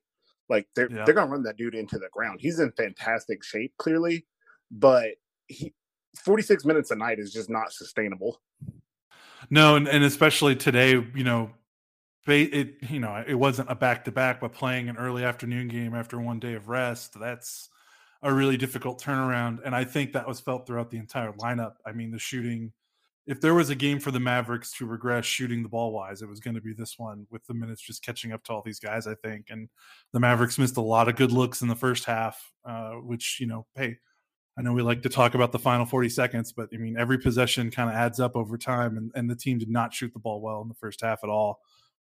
Like 0.48 0.66
they're 0.74 0.90
yeah. 0.90 1.05
they're 1.05 1.14
gonna 1.14 1.31
run 1.31 1.42
that 1.42 1.59
dude 1.59 1.74
into 1.74 1.98
the 1.98 2.09
ground. 2.11 2.40
He's 2.40 2.59
in 2.59 2.72
fantastic 2.72 3.44
shape, 3.44 3.74
clearly, 3.77 4.24
but 4.70 5.11
he 5.46 5.74
46 6.16 6.64
minutes 6.64 6.90
a 6.90 6.96
night 6.96 7.18
is 7.18 7.33
just 7.33 7.51
not 7.51 7.72
sustainable. 7.72 8.40
No, 9.51 9.77
and, 9.77 9.87
and 9.87 10.05
especially 10.05 10.57
today, 10.57 10.92
you 11.14 11.24
know, 11.24 11.51
it 12.27 12.77
you 12.90 13.01
know 13.01 13.22
it 13.27 13.35
wasn't 13.35 13.70
a 13.70 13.74
back 13.74 14.05
to 14.05 14.12
back, 14.12 14.40
but 14.40 14.53
playing 14.53 14.88
an 14.88 14.96
early 14.96 15.24
afternoon 15.24 15.68
game 15.68 15.94
after 15.94 16.20
one 16.20 16.38
day 16.38 16.55
of 16.55 16.68
rest, 16.68 17.18
that's 17.18 17.68
a 18.22 18.33
really 18.33 18.57
difficult 18.57 19.01
turnaround. 19.03 19.61
And 19.64 19.74
I 19.74 19.85
think 19.85 20.12
that 20.12 20.27
was 20.27 20.40
felt 20.40 20.66
throughout 20.66 20.90
the 20.90 20.98
entire 20.98 21.33
lineup. 21.33 21.74
I 21.87 21.92
mean, 21.92 22.11
the 22.11 22.18
shooting 22.18 22.72
if 23.29 23.43
there 23.43 23.55
was 23.55 23.69
a 23.69 23.75
game 23.75 24.01
for 24.01 24.11
the 24.11 24.19
Mavericks 24.19 24.73
to 24.73 24.87
regress 24.87 25.27
shooting 25.27 25.62
the 25.62 25.69
ball 25.69 25.93
wise, 25.93 26.23
it 26.23 26.29
was 26.29 26.41
going 26.41 26.55
to 26.55 26.62
be 26.62 26.73
this 26.73 26.99
one 26.99 27.27
with 27.31 27.45
the 27.47 27.53
minutes 27.53 27.83
just 27.83 28.03
catching 28.03 28.33
up 28.33 28.43
to 28.45 28.53
all 28.55 28.62
these 28.64 28.81
guys, 28.81 29.07
I 29.07 29.14
think. 29.17 29.49
And 29.51 29.69
the 30.14 30.19
Mavericks 30.19 30.57
missed 30.57 30.79
a 30.79 30.81
lot 30.83 31.11
of 31.11 31.17
good 31.17 31.31
looks 31.31 31.61
in 31.61 31.69
the 31.69 31.77
first 31.77 32.07
half, 32.07 32.53
uh, 32.64 32.93
which, 32.93 33.38
you 33.38 33.47
know, 33.47 33.67
hey, 33.77 33.99
I 34.59 34.62
know 34.62 34.73
we 34.73 34.81
like 34.81 35.03
to 35.03 35.11
talk 35.11 35.35
about 35.35 35.53
the 35.53 35.59
final 35.59 35.85
40 35.85 36.09
seconds, 36.09 36.53
but 36.53 36.71
I 36.73 36.79
mean, 36.79 36.97
every 36.99 37.19
possession 37.19 37.71
kind 37.71 37.91
of 37.91 37.97
adds 37.97 38.19
up 38.19 38.35
over 38.35 38.57
time, 38.57 38.97
and, 38.97 39.12
and 39.14 39.29
the 39.29 39.37
team 39.37 39.59
did 39.59 39.69
not 39.69 39.93
shoot 39.93 40.14
the 40.14 40.19
ball 40.19 40.41
well 40.41 40.62
in 40.62 40.69
the 40.69 40.75
first 40.75 41.03
half 41.03 41.23
at 41.23 41.29
all. 41.29 41.61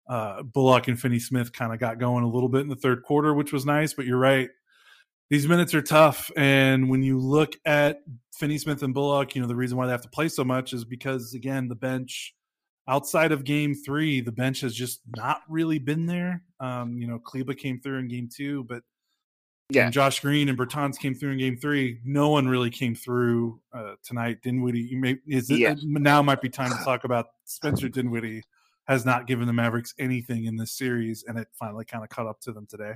Uh, 0.07 0.43
Bullock 0.43 0.87
and 0.87 0.99
Finney 0.99 1.17
Smith 1.17 1.51
kind 1.51 1.73
of 1.73 1.79
got 1.79 1.97
going 1.97 2.23
a 2.23 2.29
little 2.29 2.49
bit 2.49 2.61
in 2.61 2.69
the 2.69 2.75
third 2.75 3.01
quarter, 3.01 3.33
which 3.33 3.51
was 3.51 3.65
nice, 3.65 3.95
but 3.95 4.05
you're 4.05 4.19
right 4.19 4.49
these 5.29 5.47
minutes 5.47 5.73
are 5.73 5.81
tough. 5.81 6.31
And 6.35 6.89
when 6.89 7.03
you 7.03 7.19
look 7.19 7.55
at 7.65 8.01
Finney 8.33 8.57
Smith 8.57 8.83
and 8.83 8.93
Bullock, 8.93 9.35
you 9.35 9.41
know, 9.41 9.47
the 9.47 9.55
reason 9.55 9.77
why 9.77 9.85
they 9.85 9.91
have 9.91 10.01
to 10.01 10.09
play 10.09 10.29
so 10.29 10.43
much 10.43 10.73
is 10.73 10.85
because, 10.85 11.33
again, 11.33 11.67
the 11.67 11.75
bench 11.75 12.35
outside 12.87 13.31
of 13.31 13.43
game 13.43 13.73
three, 13.73 14.21
the 14.21 14.31
bench 14.31 14.61
has 14.61 14.75
just 14.75 15.01
not 15.15 15.41
really 15.49 15.79
been 15.79 16.05
there. 16.05 16.43
Um, 16.59 16.97
you 16.97 17.07
know, 17.07 17.19
Kleber 17.19 17.53
came 17.53 17.79
through 17.79 17.99
in 17.99 18.07
game 18.07 18.29
two, 18.33 18.63
but 18.65 18.83
yeah, 19.69 19.89
Josh 19.89 20.19
Green 20.19 20.47
and 20.47 20.57
Bertans 20.57 20.99
came 20.99 21.15
through 21.15 21.31
in 21.31 21.39
game 21.39 21.57
three. 21.57 21.99
No 22.05 22.29
one 22.29 22.47
really 22.47 22.69
came 22.69 22.93
through 22.93 23.59
uh, 23.73 23.95
tonight. 24.03 24.43
Dinwiddie, 24.43 24.81
you 24.81 24.97
may, 24.97 25.17
is 25.27 25.49
it, 25.49 25.57
yeah. 25.57 25.73
now 25.81 26.21
might 26.21 26.41
be 26.41 26.49
time 26.49 26.69
to 26.69 26.83
talk 26.83 27.03
about 27.03 27.27
Spencer 27.45 27.89
Dinwiddie 27.89 28.43
has 28.87 29.03
not 29.03 29.25
given 29.25 29.47
the 29.47 29.53
Mavericks 29.53 29.95
anything 29.97 30.45
in 30.45 30.57
this 30.57 30.71
series, 30.71 31.23
and 31.27 31.39
it 31.39 31.47
finally 31.53 31.85
kind 31.85 32.03
of 32.03 32.09
caught 32.09 32.27
up 32.27 32.39
to 32.41 32.51
them 32.51 32.67
today. 32.67 32.93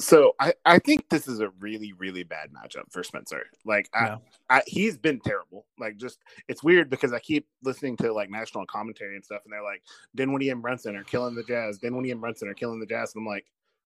So 0.00 0.34
I, 0.38 0.54
I 0.64 0.78
think 0.78 1.08
this 1.08 1.26
is 1.26 1.40
a 1.40 1.50
really 1.58 1.92
really 1.92 2.22
bad 2.22 2.50
matchup 2.52 2.90
for 2.90 3.02
Spencer. 3.02 3.46
Like 3.64 3.88
I, 3.92 4.06
yeah. 4.06 4.16
I, 4.48 4.62
he's 4.66 4.96
been 4.96 5.20
terrible. 5.20 5.66
Like 5.78 5.96
just 5.96 6.20
it's 6.48 6.62
weird 6.62 6.88
because 6.88 7.12
I 7.12 7.18
keep 7.18 7.46
listening 7.64 7.96
to 7.98 8.12
like 8.12 8.30
national 8.30 8.66
commentary 8.66 9.16
and 9.16 9.24
stuff, 9.24 9.42
and 9.44 9.52
they're 9.52 9.62
like 9.62 9.82
Dinwiddie 10.14 10.50
and 10.50 10.62
Brunson 10.62 10.96
are 10.96 11.04
killing 11.04 11.34
the 11.34 11.42
Jazz. 11.42 11.78
Dinwiddie 11.78 12.12
and 12.12 12.20
Brunson 12.20 12.48
are 12.48 12.54
killing 12.54 12.78
the 12.78 12.86
Jazz. 12.86 13.14
And 13.14 13.22
I'm 13.22 13.26
like, 13.26 13.46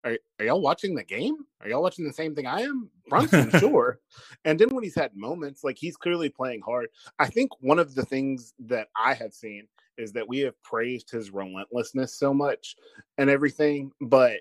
are, 0.05 0.19
are 0.41 0.47
y'all 0.47 0.61
watching 0.61 0.95
the 0.95 1.05
game? 1.05 1.37
Are 1.61 1.69
y'all 1.69 1.83
watching 1.83 2.05
the 2.05 2.13
same 2.13 2.35
thing 2.35 2.47
I 2.47 2.63
am? 2.63 2.91
Brunson, 3.09 3.51
sure. 3.61 4.01
And 4.45 4.59
then 4.59 4.71
when 4.71 4.83
he's 4.83 4.97
had 4.97 5.15
moments, 5.15 5.63
like 5.63 5.77
he's 5.79 5.97
clearly 5.97 6.29
playing 6.29 6.63
hard. 6.63 6.89
I 7.19 7.29
think 7.29 7.51
one 7.61 7.79
of 7.79 7.95
the 7.95 8.05
things 8.05 8.55
that 8.67 8.89
I 8.97 9.15
have 9.15 9.33
seen 9.33 9.69
is 9.99 10.13
that 10.13 10.29
we 10.29 10.41
have 10.41 10.61
praised 10.63 11.11
his 11.11 11.31
relentlessness 11.31 12.17
so 12.17 12.35
much 12.35 12.75
and 13.19 13.31
everything, 13.31 13.93
but 14.01 14.39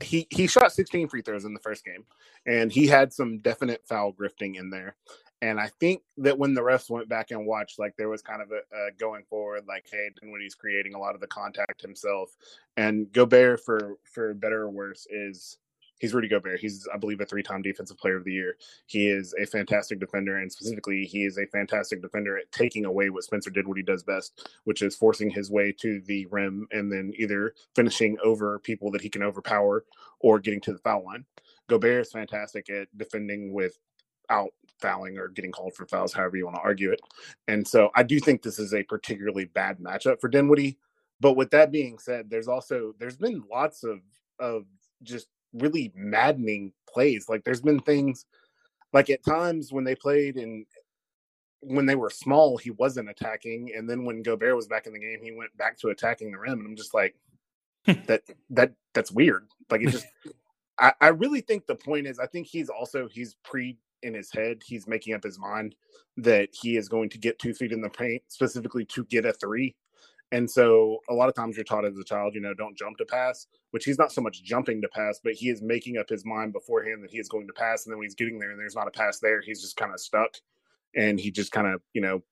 he 0.00 0.26
he 0.30 0.46
shot 0.46 0.72
16 0.72 1.08
free 1.08 1.22
throws 1.22 1.44
in 1.44 1.54
the 1.54 1.60
first 1.60 1.84
game 1.84 2.04
and 2.46 2.72
he 2.72 2.86
had 2.86 3.12
some 3.12 3.38
definite 3.38 3.82
foul 3.86 4.12
grifting 4.12 4.56
in 4.56 4.70
there. 4.70 4.96
And 5.40 5.60
i 5.60 5.68
think 5.80 6.02
that 6.18 6.38
when 6.38 6.54
the 6.54 6.60
refs 6.62 6.90
went 6.90 7.08
back 7.08 7.30
and 7.30 7.46
watched 7.46 7.78
like 7.78 7.94
there 7.96 8.08
was 8.08 8.22
kind 8.22 8.42
of 8.42 8.50
a, 8.50 8.76
a 8.76 8.92
going 8.98 9.24
forward 9.30 9.64
like 9.68 9.86
hey 9.90 10.10
when 10.22 10.40
he's 10.40 10.54
creating 10.54 10.94
a 10.94 10.98
lot 10.98 11.14
of 11.14 11.20
the 11.20 11.26
contact 11.26 11.82
himself. 11.82 12.30
And 12.76 13.12
gobert 13.12 13.60
for 13.64 13.98
for 14.04 14.34
better 14.34 14.62
or 14.62 14.70
worse 14.70 15.06
is 15.10 15.58
he's 15.98 16.14
Rudy 16.14 16.28
Gobert. 16.28 16.60
He's, 16.60 16.86
I 16.92 16.96
believe, 16.96 17.20
a 17.20 17.26
three-time 17.26 17.62
Defensive 17.62 17.98
Player 17.98 18.16
of 18.16 18.24
the 18.24 18.32
Year. 18.32 18.56
He 18.86 19.08
is 19.08 19.34
a 19.40 19.46
fantastic 19.46 20.00
defender, 20.00 20.38
and 20.38 20.50
specifically, 20.50 21.04
he 21.04 21.24
is 21.24 21.38
a 21.38 21.46
fantastic 21.46 22.02
defender 22.02 22.38
at 22.38 22.50
taking 22.52 22.84
away 22.84 23.10
what 23.10 23.24
Spencer 23.24 23.50
did, 23.50 23.66
what 23.66 23.76
he 23.76 23.82
does 23.82 24.02
best, 24.02 24.48
which 24.64 24.82
is 24.82 24.96
forcing 24.96 25.30
his 25.30 25.50
way 25.50 25.72
to 25.80 26.00
the 26.06 26.26
rim 26.26 26.66
and 26.72 26.90
then 26.90 27.12
either 27.16 27.54
finishing 27.74 28.16
over 28.24 28.58
people 28.58 28.90
that 28.90 29.00
he 29.00 29.08
can 29.08 29.22
overpower 29.22 29.84
or 30.20 30.38
getting 30.38 30.60
to 30.62 30.72
the 30.72 30.78
foul 30.78 31.04
line. 31.04 31.24
Gobert 31.68 32.02
is 32.02 32.12
fantastic 32.12 32.70
at 32.70 32.88
defending 32.96 33.52
without 33.52 34.50
fouling 34.80 35.18
or 35.18 35.28
getting 35.28 35.52
called 35.52 35.74
for 35.74 35.86
fouls, 35.86 36.12
however 36.12 36.36
you 36.36 36.44
want 36.44 36.56
to 36.56 36.62
argue 36.62 36.92
it. 36.92 37.00
And 37.46 37.66
so, 37.66 37.90
I 37.94 38.02
do 38.02 38.20
think 38.20 38.42
this 38.42 38.58
is 38.58 38.72
a 38.74 38.82
particularly 38.82 39.46
bad 39.46 39.78
matchup 39.78 40.20
for 40.20 40.28
Dinwiddie. 40.28 40.78
But 41.20 41.32
with 41.32 41.50
that 41.50 41.72
being 41.72 41.98
said, 41.98 42.30
there's 42.30 42.48
also 42.48 42.94
there's 42.98 43.16
been 43.16 43.42
lots 43.50 43.82
of 43.84 44.00
of 44.38 44.64
just 45.02 45.26
really 45.52 45.92
maddening 45.94 46.72
plays. 46.88 47.28
Like 47.28 47.44
there's 47.44 47.60
been 47.60 47.80
things 47.80 48.26
like 48.92 49.10
at 49.10 49.24
times 49.24 49.72
when 49.72 49.84
they 49.84 49.94
played 49.94 50.36
and 50.36 50.66
when 51.60 51.86
they 51.86 51.96
were 51.96 52.10
small, 52.10 52.56
he 52.56 52.70
wasn't 52.70 53.10
attacking, 53.10 53.72
and 53.76 53.88
then 53.88 54.04
when 54.04 54.22
Gobert 54.22 54.54
was 54.54 54.68
back 54.68 54.86
in 54.86 54.92
the 54.92 54.98
game, 55.00 55.18
he 55.22 55.32
went 55.32 55.56
back 55.56 55.76
to 55.78 55.88
attacking 55.88 56.30
the 56.30 56.38
rim, 56.38 56.60
and 56.60 56.68
I'm 56.68 56.76
just 56.76 56.94
like, 56.94 57.16
that 58.06 58.22
that 58.50 58.72
that's 58.94 59.10
weird. 59.10 59.48
Like 59.70 59.82
it 59.82 59.88
just, 59.90 60.06
I, 60.78 60.92
I 61.00 61.08
really 61.08 61.40
think 61.40 61.66
the 61.66 61.74
point 61.74 62.06
is, 62.06 62.18
I 62.18 62.26
think 62.26 62.46
he's 62.46 62.68
also 62.68 63.08
he's 63.08 63.36
pre 63.44 63.76
in 64.02 64.14
his 64.14 64.30
head, 64.30 64.62
he's 64.64 64.86
making 64.86 65.14
up 65.14 65.24
his 65.24 65.38
mind 65.38 65.74
that 66.18 66.50
he 66.52 66.76
is 66.76 66.88
going 66.88 67.08
to 67.10 67.18
get 67.18 67.38
two 67.38 67.52
feet 67.52 67.72
in 67.72 67.80
the 67.80 67.90
paint 67.90 68.22
specifically 68.28 68.84
to 68.84 69.04
get 69.04 69.24
a 69.24 69.32
three. 69.32 69.74
And 70.30 70.50
so 70.50 70.98
a 71.08 71.14
lot 71.14 71.28
of 71.28 71.34
times 71.34 71.56
you're 71.56 71.64
taught 71.64 71.86
as 71.86 71.96
a 71.96 72.04
child, 72.04 72.34
you 72.34 72.40
know, 72.40 72.52
don't 72.52 72.76
jump 72.76 72.98
to 72.98 73.06
pass, 73.06 73.46
which 73.70 73.84
he's 73.84 73.98
not 73.98 74.12
so 74.12 74.20
much 74.20 74.42
jumping 74.42 74.82
to 74.82 74.88
pass, 74.88 75.20
but 75.22 75.32
he 75.32 75.48
is 75.48 75.62
making 75.62 75.96
up 75.96 76.08
his 76.08 76.24
mind 76.24 76.52
beforehand 76.52 77.02
that 77.02 77.10
he 77.10 77.18
is 77.18 77.28
going 77.28 77.46
to 77.46 77.52
pass. 77.54 77.84
And 77.84 77.92
then 77.92 77.98
when 77.98 78.04
he's 78.06 78.14
getting 78.14 78.38
there 78.38 78.50
and 78.50 78.60
there's 78.60 78.74
not 78.74 78.88
a 78.88 78.90
pass 78.90 79.20
there, 79.20 79.40
he's 79.40 79.62
just 79.62 79.76
kind 79.76 79.92
of 79.92 80.00
stuck 80.00 80.34
and 80.94 81.18
he 81.18 81.30
just 81.30 81.52
kind 81.52 81.66
of, 81.66 81.80
you 81.94 82.02
know, 82.02 82.22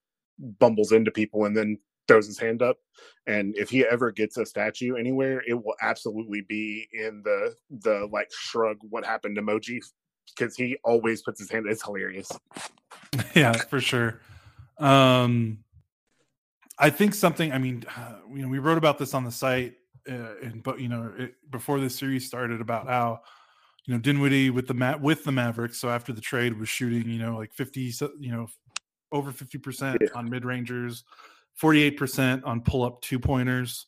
bumbles 0.59 0.93
into 0.93 1.11
people 1.11 1.47
and 1.47 1.57
then 1.57 1.79
throws 2.07 2.27
his 2.27 2.39
hand 2.39 2.63
up. 2.63 2.79
And 3.27 3.57
if 3.57 3.71
he 3.71 3.85
ever 3.85 4.13
gets 4.13 4.37
a 4.37 4.47
statue 4.47 4.97
anywhere, 4.97 5.43
it 5.47 5.55
will 5.55 5.75
absolutely 5.81 6.43
be 6.43 6.89
in 6.93 7.23
the 7.25 7.55
the 7.71 8.09
like 8.13 8.31
shrug 8.31 8.77
what 8.83 9.05
happened 9.05 9.39
emoji 9.39 9.81
because 10.37 10.57
he 10.57 10.77
always 10.85 11.23
puts 11.23 11.41
his 11.41 11.51
hand. 11.51 11.67
It's 11.69 11.85
hilarious. 11.85 12.31
Yeah, 13.35 13.53
for 13.53 13.81
sure. 13.81 14.21
Um 14.79 15.61
I 16.79 16.91
think 16.91 17.15
something. 17.15 17.53
I 17.53 17.59
mean, 17.59 17.85
uh, 17.97 18.17
you 18.33 18.43
know, 18.43 18.49
we 18.49 18.59
wrote 18.59 18.79
about 18.79 18.99
this 18.99 19.15
on 19.15 19.25
the 19.25 19.31
site, 19.31 19.75
uh, 20.09 20.37
and 20.43 20.63
but 20.63 20.81
you 20.81 20.89
know, 20.89 21.13
it, 21.19 21.35
before 21.51 21.81
this 21.81 21.97
series 21.97 22.27
started, 22.27 22.61
about 22.61 22.89
how 22.89 23.21
you 23.85 23.95
know 23.95 24.01
Dinwiddie 24.01 24.51
with 24.51 24.67
the 24.67 24.75
mat 24.75 25.01
with 25.01 25.25
the 25.25 25.33
Mavericks. 25.33 25.79
So 25.79 25.89
after 25.89 26.13
the 26.13 26.21
trade, 26.21 26.59
was 26.59 26.69
shooting 26.69 27.09
you 27.09 27.19
know 27.19 27.37
like 27.37 27.53
fifty, 27.53 27.93
you 28.19 28.33
know, 28.33 28.47
over 29.13 29.33
fifty 29.33 29.59
percent 29.59 30.03
on 30.15 30.29
mid 30.29 30.45
rangers, 30.45 31.05
forty 31.55 31.83
eight 31.83 31.97
percent 31.97 32.45
on 32.45 32.61
pull 32.61 32.85
up 32.85 33.01
two 33.01 33.19
pointers, 33.19 33.87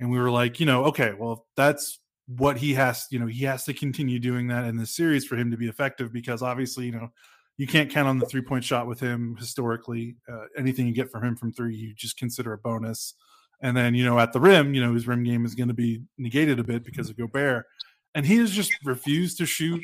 and 0.00 0.10
we 0.10 0.18
were 0.18 0.30
like, 0.30 0.60
you 0.60 0.66
know, 0.66 0.84
okay, 0.86 1.14
well 1.18 1.46
that's 1.56 1.98
what 2.26 2.56
he 2.56 2.74
has. 2.74 3.06
You 3.10 3.18
know, 3.18 3.26
he 3.26 3.44
has 3.44 3.64
to 3.64 3.74
continue 3.74 4.18
doing 4.18 4.48
that 4.48 4.64
in 4.64 4.76
this 4.76 4.90
series 4.90 5.24
for 5.24 5.36
him 5.36 5.50
to 5.50 5.56
be 5.56 5.68
effective 5.68 6.12
because 6.12 6.42
obviously, 6.42 6.86
you 6.86 6.92
know, 6.92 7.12
you 7.58 7.66
can't 7.66 7.90
count 7.90 8.08
on 8.08 8.18
the 8.18 8.26
three 8.26 8.40
point 8.40 8.64
shot 8.64 8.86
with 8.86 9.00
him 9.00 9.36
historically. 9.38 10.16
Uh, 10.30 10.46
anything 10.56 10.86
you 10.86 10.94
get 10.94 11.10
from 11.10 11.24
him 11.24 11.36
from 11.36 11.52
three, 11.52 11.76
you 11.76 11.94
just 11.94 12.16
consider 12.16 12.52
a 12.52 12.58
bonus. 12.58 13.14
And 13.60 13.76
then, 13.76 13.94
you 13.94 14.04
know, 14.04 14.18
at 14.18 14.32
the 14.32 14.40
rim, 14.40 14.74
you 14.74 14.84
know, 14.84 14.92
his 14.92 15.06
rim 15.06 15.22
game 15.22 15.44
is 15.44 15.54
going 15.54 15.68
to 15.68 15.74
be 15.74 16.02
negated 16.18 16.58
a 16.58 16.64
bit 16.64 16.84
because 16.84 17.08
of 17.08 17.16
Gobert. 17.16 17.66
And 18.14 18.26
he 18.26 18.36
has 18.38 18.50
just 18.50 18.72
refused 18.84 19.38
to 19.38 19.46
shoot 19.46 19.82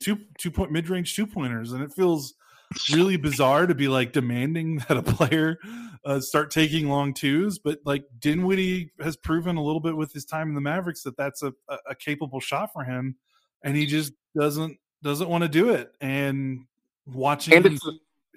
two 0.00 0.18
two 0.38 0.50
point 0.50 0.70
mid 0.70 0.88
range 0.88 1.16
two 1.16 1.26
pointers. 1.26 1.72
And 1.72 1.82
it 1.82 1.92
feels 1.92 2.34
really 2.92 3.16
bizarre 3.16 3.66
to 3.66 3.74
be 3.74 3.88
like 3.88 4.12
demanding 4.12 4.76
that 4.88 4.96
a 4.96 5.02
player 5.02 5.58
uh, 6.04 6.20
start 6.20 6.50
taking 6.50 6.88
long 6.88 7.12
twos. 7.14 7.58
But 7.58 7.80
like 7.84 8.04
Dinwiddie 8.18 8.92
has 9.00 9.16
proven 9.16 9.56
a 9.56 9.62
little 9.62 9.80
bit 9.80 9.96
with 9.96 10.12
his 10.12 10.24
time 10.24 10.48
in 10.48 10.54
the 10.54 10.60
Mavericks 10.60 11.02
that 11.02 11.16
that's 11.16 11.42
a, 11.42 11.52
a 11.88 11.94
capable 11.94 12.40
shot 12.40 12.72
for 12.72 12.84
him. 12.84 13.16
And 13.64 13.76
he 13.76 13.86
just 13.86 14.12
doesn't 14.38 14.78
doesn't 15.02 15.28
want 15.28 15.42
to 15.42 15.48
do 15.48 15.70
it. 15.70 15.92
And 16.00 16.66
watching 17.06 17.54
and 17.54 17.66
it's 17.66 17.86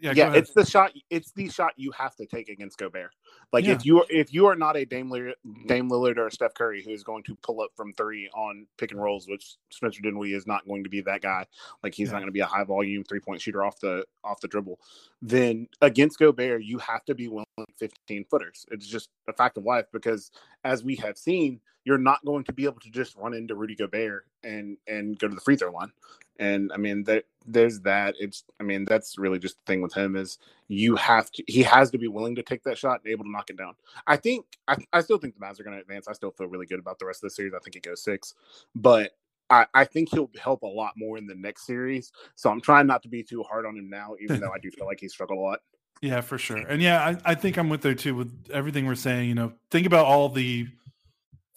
yeah, 0.01 0.11
yeah 0.13 0.33
it's 0.33 0.51
the 0.51 0.65
shot 0.65 0.91
it's 1.09 1.31
the 1.31 1.49
shot 1.49 1.71
you 1.77 1.91
have 1.91 2.15
to 2.15 2.25
take 2.25 2.49
against 2.49 2.77
Gobert. 2.77 3.11
Like 3.53 3.65
yeah. 3.65 3.73
if 3.73 3.85
you 3.85 4.03
if 4.09 4.33
you 4.33 4.45
are 4.47 4.55
not 4.55 4.75
a 4.75 4.85
Dame 4.85 5.09
Lillard, 5.09 5.33
Dame 5.67 5.89
Lillard 5.89 6.17
or 6.17 6.29
Steph 6.29 6.53
Curry 6.53 6.83
who 6.83 6.91
is 6.91 7.03
going 7.03 7.23
to 7.23 7.35
pull 7.35 7.61
up 7.61 7.69
from 7.75 7.93
three 7.93 8.29
on 8.33 8.67
pick 8.77 8.91
and 8.91 9.01
rolls, 9.01 9.27
which 9.27 9.55
Spencer 9.69 10.01
Dinwiddie 10.01 10.33
is 10.33 10.45
not 10.45 10.67
going 10.67 10.83
to 10.83 10.89
be 10.89 11.01
that 11.01 11.21
guy. 11.21 11.45
Like 11.81 11.93
he's 11.93 12.09
yeah. 12.09 12.13
not 12.13 12.19
going 12.19 12.27
to 12.27 12.33
be 12.33 12.41
a 12.41 12.45
high 12.45 12.65
volume 12.65 13.03
three 13.03 13.19
point 13.19 13.41
shooter 13.41 13.63
off 13.63 13.79
the 13.79 14.05
off 14.23 14.41
the 14.41 14.47
dribble. 14.47 14.79
Then 15.21 15.67
against 15.81 16.19
Gobert, 16.19 16.63
you 16.63 16.77
have 16.79 17.05
to 17.05 17.15
be 17.15 17.27
willing 17.29 17.45
15 17.77 18.25
footers. 18.29 18.65
It's 18.71 18.87
just 18.87 19.09
a 19.29 19.33
fact 19.33 19.57
of 19.57 19.63
life 19.63 19.85
because 19.93 20.31
as 20.63 20.83
we 20.83 20.95
have 20.97 21.17
seen, 21.17 21.61
you're 21.85 21.97
not 21.97 22.23
going 22.25 22.43
to 22.43 22.53
be 22.53 22.65
able 22.65 22.81
to 22.81 22.89
just 22.89 23.15
run 23.15 23.33
into 23.33 23.55
Rudy 23.55 23.75
Gobert 23.75 24.25
and 24.43 24.77
and 24.87 25.17
go 25.17 25.27
to 25.29 25.35
the 25.35 25.41
free 25.41 25.55
throw 25.55 25.71
line. 25.71 25.91
And 26.39 26.71
I 26.73 26.77
mean, 26.77 27.03
there, 27.03 27.23
there's 27.45 27.79
that. 27.81 28.15
It's 28.19 28.43
I 28.59 28.63
mean, 28.63 28.85
that's 28.85 29.17
really 29.17 29.39
just 29.39 29.57
the 29.57 29.71
thing 29.71 29.81
with 29.81 29.93
him 29.93 30.15
is 30.15 30.37
you 30.67 30.95
have 30.95 31.31
to. 31.31 31.43
He 31.47 31.63
has 31.63 31.91
to 31.91 31.97
be 31.97 32.07
willing 32.07 32.35
to 32.35 32.43
take 32.43 32.63
that 32.63 32.77
shot 32.77 33.01
and 33.03 33.11
able 33.11 33.23
to 33.25 33.31
knock 33.31 33.49
it 33.49 33.57
down. 33.57 33.75
I 34.07 34.17
think 34.17 34.45
I, 34.67 34.77
I 34.93 35.01
still 35.01 35.17
think 35.17 35.35
the 35.35 35.45
Mavs 35.45 35.59
are 35.59 35.63
going 35.63 35.75
to 35.75 35.81
advance. 35.81 36.07
I 36.07 36.13
still 36.13 36.31
feel 36.31 36.47
really 36.47 36.65
good 36.65 36.79
about 36.79 36.99
the 36.99 37.05
rest 37.05 37.23
of 37.23 37.29
the 37.29 37.35
series. 37.35 37.53
I 37.53 37.59
think 37.59 37.75
it 37.75 37.83
goes 37.83 38.03
six, 38.03 38.33
but 38.75 39.11
I, 39.49 39.65
I, 39.73 39.85
think 39.85 40.09
he'll 40.09 40.29
help 40.41 40.63
a 40.63 40.67
lot 40.67 40.93
more 40.97 41.17
in 41.17 41.27
the 41.27 41.35
next 41.35 41.65
series. 41.65 42.11
So 42.35 42.49
I'm 42.49 42.61
trying 42.61 42.87
not 42.87 43.03
to 43.03 43.09
be 43.09 43.21
too 43.23 43.43
hard 43.43 43.65
on 43.65 43.77
him 43.77 43.89
now, 43.89 44.15
even 44.19 44.39
though 44.39 44.51
I 44.51 44.57
do 44.59 44.71
feel 44.71 44.87
like 44.87 44.99
he's 44.99 45.13
struggled 45.13 45.39
a 45.39 45.41
lot. 45.41 45.59
Yeah, 46.01 46.19
for 46.19 46.37
sure. 46.37 46.57
And 46.57 46.81
yeah, 46.81 47.03
I, 47.25 47.31
I 47.31 47.35
think 47.35 47.57
I'm 47.57 47.69
with 47.69 47.81
there 47.81 47.95
too 47.95 48.15
with 48.15 48.49
everything 48.51 48.85
we're 48.85 48.95
saying. 48.95 49.29
You 49.29 49.33
know, 49.33 49.53
think 49.71 49.87
about 49.87 50.05
all 50.05 50.27
the 50.27 50.67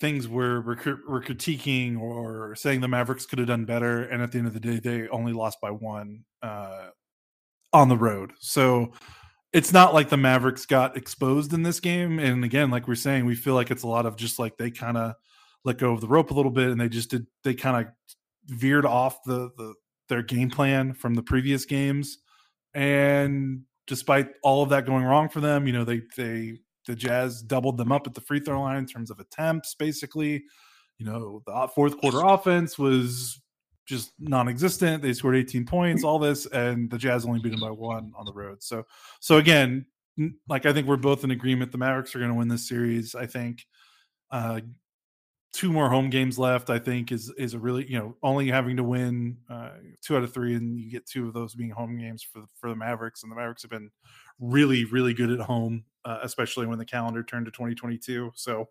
things 0.01 0.29
we're, 0.29 0.61
we're, 0.61 0.99
we're 1.09 1.23
critiquing 1.23 2.01
or 2.01 2.55
saying 2.55 2.81
the 2.81 2.89
Mavericks 2.89 3.27
could 3.27 3.39
have 3.39 3.49
done 3.49 3.65
better, 3.65 4.05
and 4.05 4.23
at 4.23 4.33
the 4.33 4.39
end 4.39 4.47
of 4.47 4.55
the 4.55 4.61
day, 4.61 4.79
they 4.79 5.09
only 5.09 5.33
lost 5.33 5.61
by 5.61 5.71
one 5.71 6.25
uh, 6.43 6.89
on 7.73 7.89
the 7.89 7.97
road. 7.97 8.33
So 8.39 8.93
it's 9.53 9.73
not 9.73 9.95
like 9.95 10.09
the 10.09 10.17
Mavericks 10.17 10.67
got 10.67 10.97
exposed 10.97 11.53
in 11.53 11.63
this 11.63 11.81
game. 11.81 12.19
And 12.19 12.45
again, 12.45 12.71
like 12.71 12.87
we're 12.87 12.95
saying, 12.95 13.25
we 13.25 13.35
feel 13.35 13.55
like 13.55 13.71
it's 13.71 13.83
a 13.83 13.89
lot 13.89 14.07
of 14.07 14.17
just 14.17 14.39
like 14.39 14.57
they 14.57 14.71
kind 14.71 14.97
of 14.97 15.15
let 15.65 15.79
go 15.79 15.93
of 15.93 16.01
the 16.01 16.09
rope 16.09 16.31
a 16.31 16.35
little 16.35 16.53
bit, 16.53 16.71
and 16.71 16.81
they 16.81 16.89
just 16.89 17.11
did 17.11 17.27
they 17.45 17.55
kind 17.55 17.87
of 17.87 17.93
veered 18.47 18.87
off 18.87 19.23
the, 19.25 19.51
the 19.57 19.75
their 20.09 20.23
game 20.23 20.51
plan 20.51 20.95
from 20.95 21.15
the 21.15 21.23
previous 21.23 21.65
games. 21.65 22.19
And 22.75 23.63
despite 23.87 24.29
all 24.43 24.63
of 24.63 24.69
that 24.71 24.87
going 24.87 25.05
wrong 25.05 25.29
for 25.29 25.41
them, 25.41 25.67
you 25.67 25.73
know, 25.73 25.85
they 25.85 26.03
they 26.17 26.59
the 26.89 26.97
Jazz 26.97 27.43
doubled 27.43 27.77
them 27.77 27.93
up 27.93 28.07
at 28.07 28.15
the 28.15 28.21
free 28.21 28.41
throw 28.41 28.63
line 28.63 28.79
in 28.79 28.87
terms 28.87 29.11
of 29.11 29.21
attempts, 29.21 29.75
basically. 29.75 30.43
You 30.97 31.07
know, 31.07 31.43
the 31.47 31.69
fourth 31.75 31.99
quarter 31.99 32.21
offense 32.25 32.79
was 32.79 33.41
just 33.87 34.13
non-existent. 34.19 35.03
They 35.03 35.13
scored 35.13 35.37
18 35.37 35.67
points, 35.67 36.03
all 36.03 36.19
this, 36.19 36.47
and 36.47 36.91
the 36.91 36.99
Jazz 36.99 37.27
only 37.27 37.41
beat 37.41 37.51
them 37.51 37.61
by 37.61 37.71
one 37.71 38.13
on 38.17 38.25
the 38.25 38.33
road. 38.33 38.63
So, 38.63 38.87
so 39.21 39.37
again, 39.37 39.85
like 40.49 40.65
I 40.65 40.73
think 40.73 40.89
we're 40.89 40.97
both 40.97 41.25
in 41.25 41.31
agreement. 41.31 41.73
The 41.73 41.79
Mavericks 41.79 42.17
are 42.17 42.19
going 42.19 42.31
to 42.31 42.37
win 42.37 42.49
this 42.49 42.67
series. 42.67 43.15
I 43.15 43.27
think 43.27 43.67
uh, 44.31 44.61
two 45.53 45.73
more 45.73 45.89
home 45.89 46.11
games 46.11 46.39
left. 46.39 46.71
I 46.71 46.79
think 46.79 47.13
is 47.13 47.31
is 47.39 47.55
a 47.55 47.59
really 47.59 47.91
you 47.91 47.99
know 47.99 48.17
only 48.23 48.49
having 48.49 48.77
to 48.77 48.85
win 48.85 49.39
uh, 49.51 49.71
two 50.03 50.17
out 50.17 50.23
of 50.23 50.33
three, 50.33 50.55
and 50.55 50.79
you 50.79 50.91
get 50.91 51.07
two 51.07 51.27
of 51.27 51.35
those 51.35 51.55
being 51.55 51.71
home 51.71 51.99
games 51.99 52.23
for 52.23 52.43
for 52.61 52.71
the 52.71 52.77
Mavericks. 52.77 53.23
And 53.23 53.33
the 53.33 53.37
Mavericks 53.37 53.63
have 53.63 53.71
been 53.71 53.91
really 54.41 54.85
really 54.85 55.15
good 55.15 55.31
at 55.31 55.41
home 55.41 55.85
uh, 56.09 56.19
especially 56.23 56.67
when 56.67 56.79
the 56.79 56.85
calendar 56.87 57.23
turned 57.23 57.45
to 57.45 57.53
2022. 57.53 58.33
So 58.35 58.69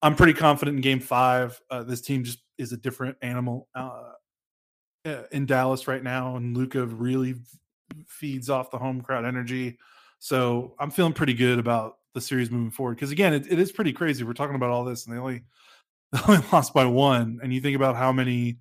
I'm 0.00 0.14
pretty 0.14 0.32
confident 0.32 0.76
in 0.76 0.80
Game 0.80 1.00
Five. 1.00 1.60
Uh, 1.68 1.82
this 1.82 2.00
team 2.00 2.22
just 2.22 2.38
is 2.56 2.72
a 2.72 2.76
different 2.76 3.16
animal 3.20 3.68
uh, 3.74 4.12
uh 5.04 5.22
in 5.32 5.44
Dallas 5.44 5.88
right 5.88 6.02
now, 6.02 6.36
and 6.36 6.56
Luka 6.56 6.86
really 6.86 7.34
feeds 8.06 8.48
off 8.48 8.70
the 8.70 8.78
home 8.78 9.00
crowd 9.00 9.24
energy. 9.24 9.78
So 10.20 10.74
I'm 10.78 10.92
feeling 10.92 11.12
pretty 11.12 11.34
good 11.34 11.58
about 11.58 11.98
the 12.14 12.20
series 12.20 12.50
moving 12.50 12.70
forward. 12.70 12.94
Because 12.94 13.10
again, 13.10 13.34
it, 13.34 13.50
it 13.50 13.58
is 13.58 13.72
pretty 13.72 13.92
crazy. 13.92 14.22
We're 14.22 14.32
talking 14.32 14.54
about 14.54 14.70
all 14.70 14.84
this, 14.84 15.06
and 15.06 15.14
they 15.14 15.18
only 15.20 15.42
they 16.12 16.18
only 16.28 16.44
lost 16.52 16.74
by 16.74 16.84
one. 16.84 17.40
And 17.42 17.52
you 17.52 17.60
think 17.60 17.76
about 17.76 17.96
how 17.96 18.12
many 18.12 18.58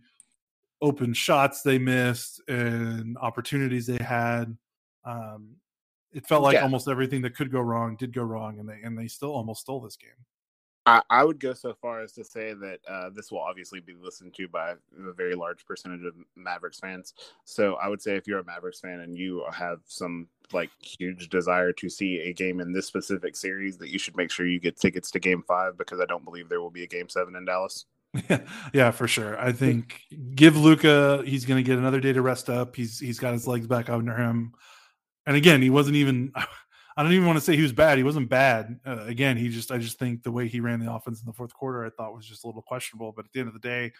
open 0.81 1.13
shots 1.13 1.61
they 1.61 1.77
missed 1.77 2.41
and 2.47 3.17
opportunities 3.17 3.85
they 3.85 4.03
had. 4.03 4.57
Um, 5.05 5.55
it 6.11 6.27
felt 6.27 6.43
like 6.43 6.55
yeah. 6.55 6.63
almost 6.63 6.87
everything 6.87 7.21
that 7.21 7.35
could 7.35 7.51
go 7.51 7.61
wrong 7.61 7.95
did 7.95 8.13
go 8.13 8.23
wrong, 8.23 8.59
and 8.59 8.67
they 8.67 8.79
and 8.83 8.97
they 8.97 9.07
still 9.07 9.31
almost 9.31 9.61
stole 9.61 9.79
this 9.79 9.95
game. 9.95 10.09
I, 10.85 11.01
I 11.09 11.23
would 11.23 11.39
go 11.39 11.53
so 11.53 11.75
far 11.79 12.01
as 12.01 12.11
to 12.13 12.23
say 12.23 12.53
that 12.53 12.79
uh, 12.89 13.09
this 13.11 13.31
will 13.31 13.39
obviously 13.39 13.79
be 13.79 13.93
listened 13.93 14.33
to 14.35 14.47
by 14.47 14.71
a 14.71 15.13
very 15.15 15.35
large 15.35 15.65
percentage 15.65 16.03
of 16.03 16.15
Mavericks 16.35 16.79
fans. 16.79 17.13
So 17.45 17.75
I 17.75 17.87
would 17.87 18.01
say 18.01 18.15
if 18.15 18.27
you're 18.27 18.39
a 18.39 18.43
Mavericks 18.43 18.79
fan 18.79 19.01
and 19.01 19.15
you 19.15 19.45
have 19.53 19.79
some 19.85 20.27
like 20.53 20.69
huge 20.79 21.29
desire 21.29 21.71
to 21.73 21.89
see 21.89 22.19
a 22.19 22.33
game 22.33 22.59
in 22.59 22.71
this 22.71 22.87
specific 22.87 23.35
series, 23.35 23.77
that 23.77 23.89
you 23.89 23.99
should 23.99 24.17
make 24.17 24.31
sure 24.31 24.47
you 24.47 24.59
get 24.59 24.77
tickets 24.77 25.11
to 25.11 25.19
Game 25.19 25.43
Five 25.47 25.77
because 25.77 25.99
I 25.99 26.05
don't 26.05 26.25
believe 26.25 26.49
there 26.49 26.61
will 26.61 26.71
be 26.71 26.83
a 26.83 26.87
Game 26.87 27.09
Seven 27.09 27.35
in 27.35 27.45
Dallas. 27.45 27.85
Yeah, 28.29 28.39
yeah, 28.73 28.91
for 28.91 29.07
sure. 29.07 29.39
I 29.39 29.51
think 29.51 30.01
give 30.35 30.57
Luka 30.57 31.23
He's 31.25 31.45
going 31.45 31.63
to 31.63 31.67
get 31.67 31.77
another 31.77 31.99
day 31.99 32.13
to 32.13 32.21
rest 32.21 32.49
up. 32.49 32.75
He's 32.75 32.99
he's 32.99 33.19
got 33.19 33.33
his 33.33 33.47
legs 33.47 33.67
back 33.67 33.89
under 33.89 34.15
him. 34.15 34.53
And 35.25 35.35
again, 35.35 35.61
he 35.61 35.69
wasn't 35.69 35.97
even. 35.97 36.33
I 36.97 37.03
don't 37.03 37.13
even 37.13 37.25
want 37.25 37.37
to 37.37 37.43
say 37.43 37.55
he 37.55 37.61
was 37.61 37.71
bad. 37.71 37.97
He 37.97 38.03
wasn't 38.03 38.29
bad. 38.29 38.77
Uh, 38.85 39.05
again, 39.05 39.37
he 39.37 39.47
just. 39.47 39.71
I 39.71 39.77
just 39.77 39.97
think 39.97 40.23
the 40.23 40.31
way 40.31 40.47
he 40.47 40.59
ran 40.59 40.79
the 40.79 40.91
offense 40.91 41.21
in 41.21 41.25
the 41.25 41.33
fourth 41.33 41.53
quarter, 41.53 41.85
I 41.85 41.89
thought 41.89 42.13
was 42.13 42.25
just 42.25 42.43
a 42.43 42.47
little 42.47 42.61
questionable. 42.61 43.13
But 43.15 43.25
at 43.25 43.31
the 43.31 43.39
end 43.39 43.47
of 43.47 43.53
the 43.53 43.61
day, 43.61 43.93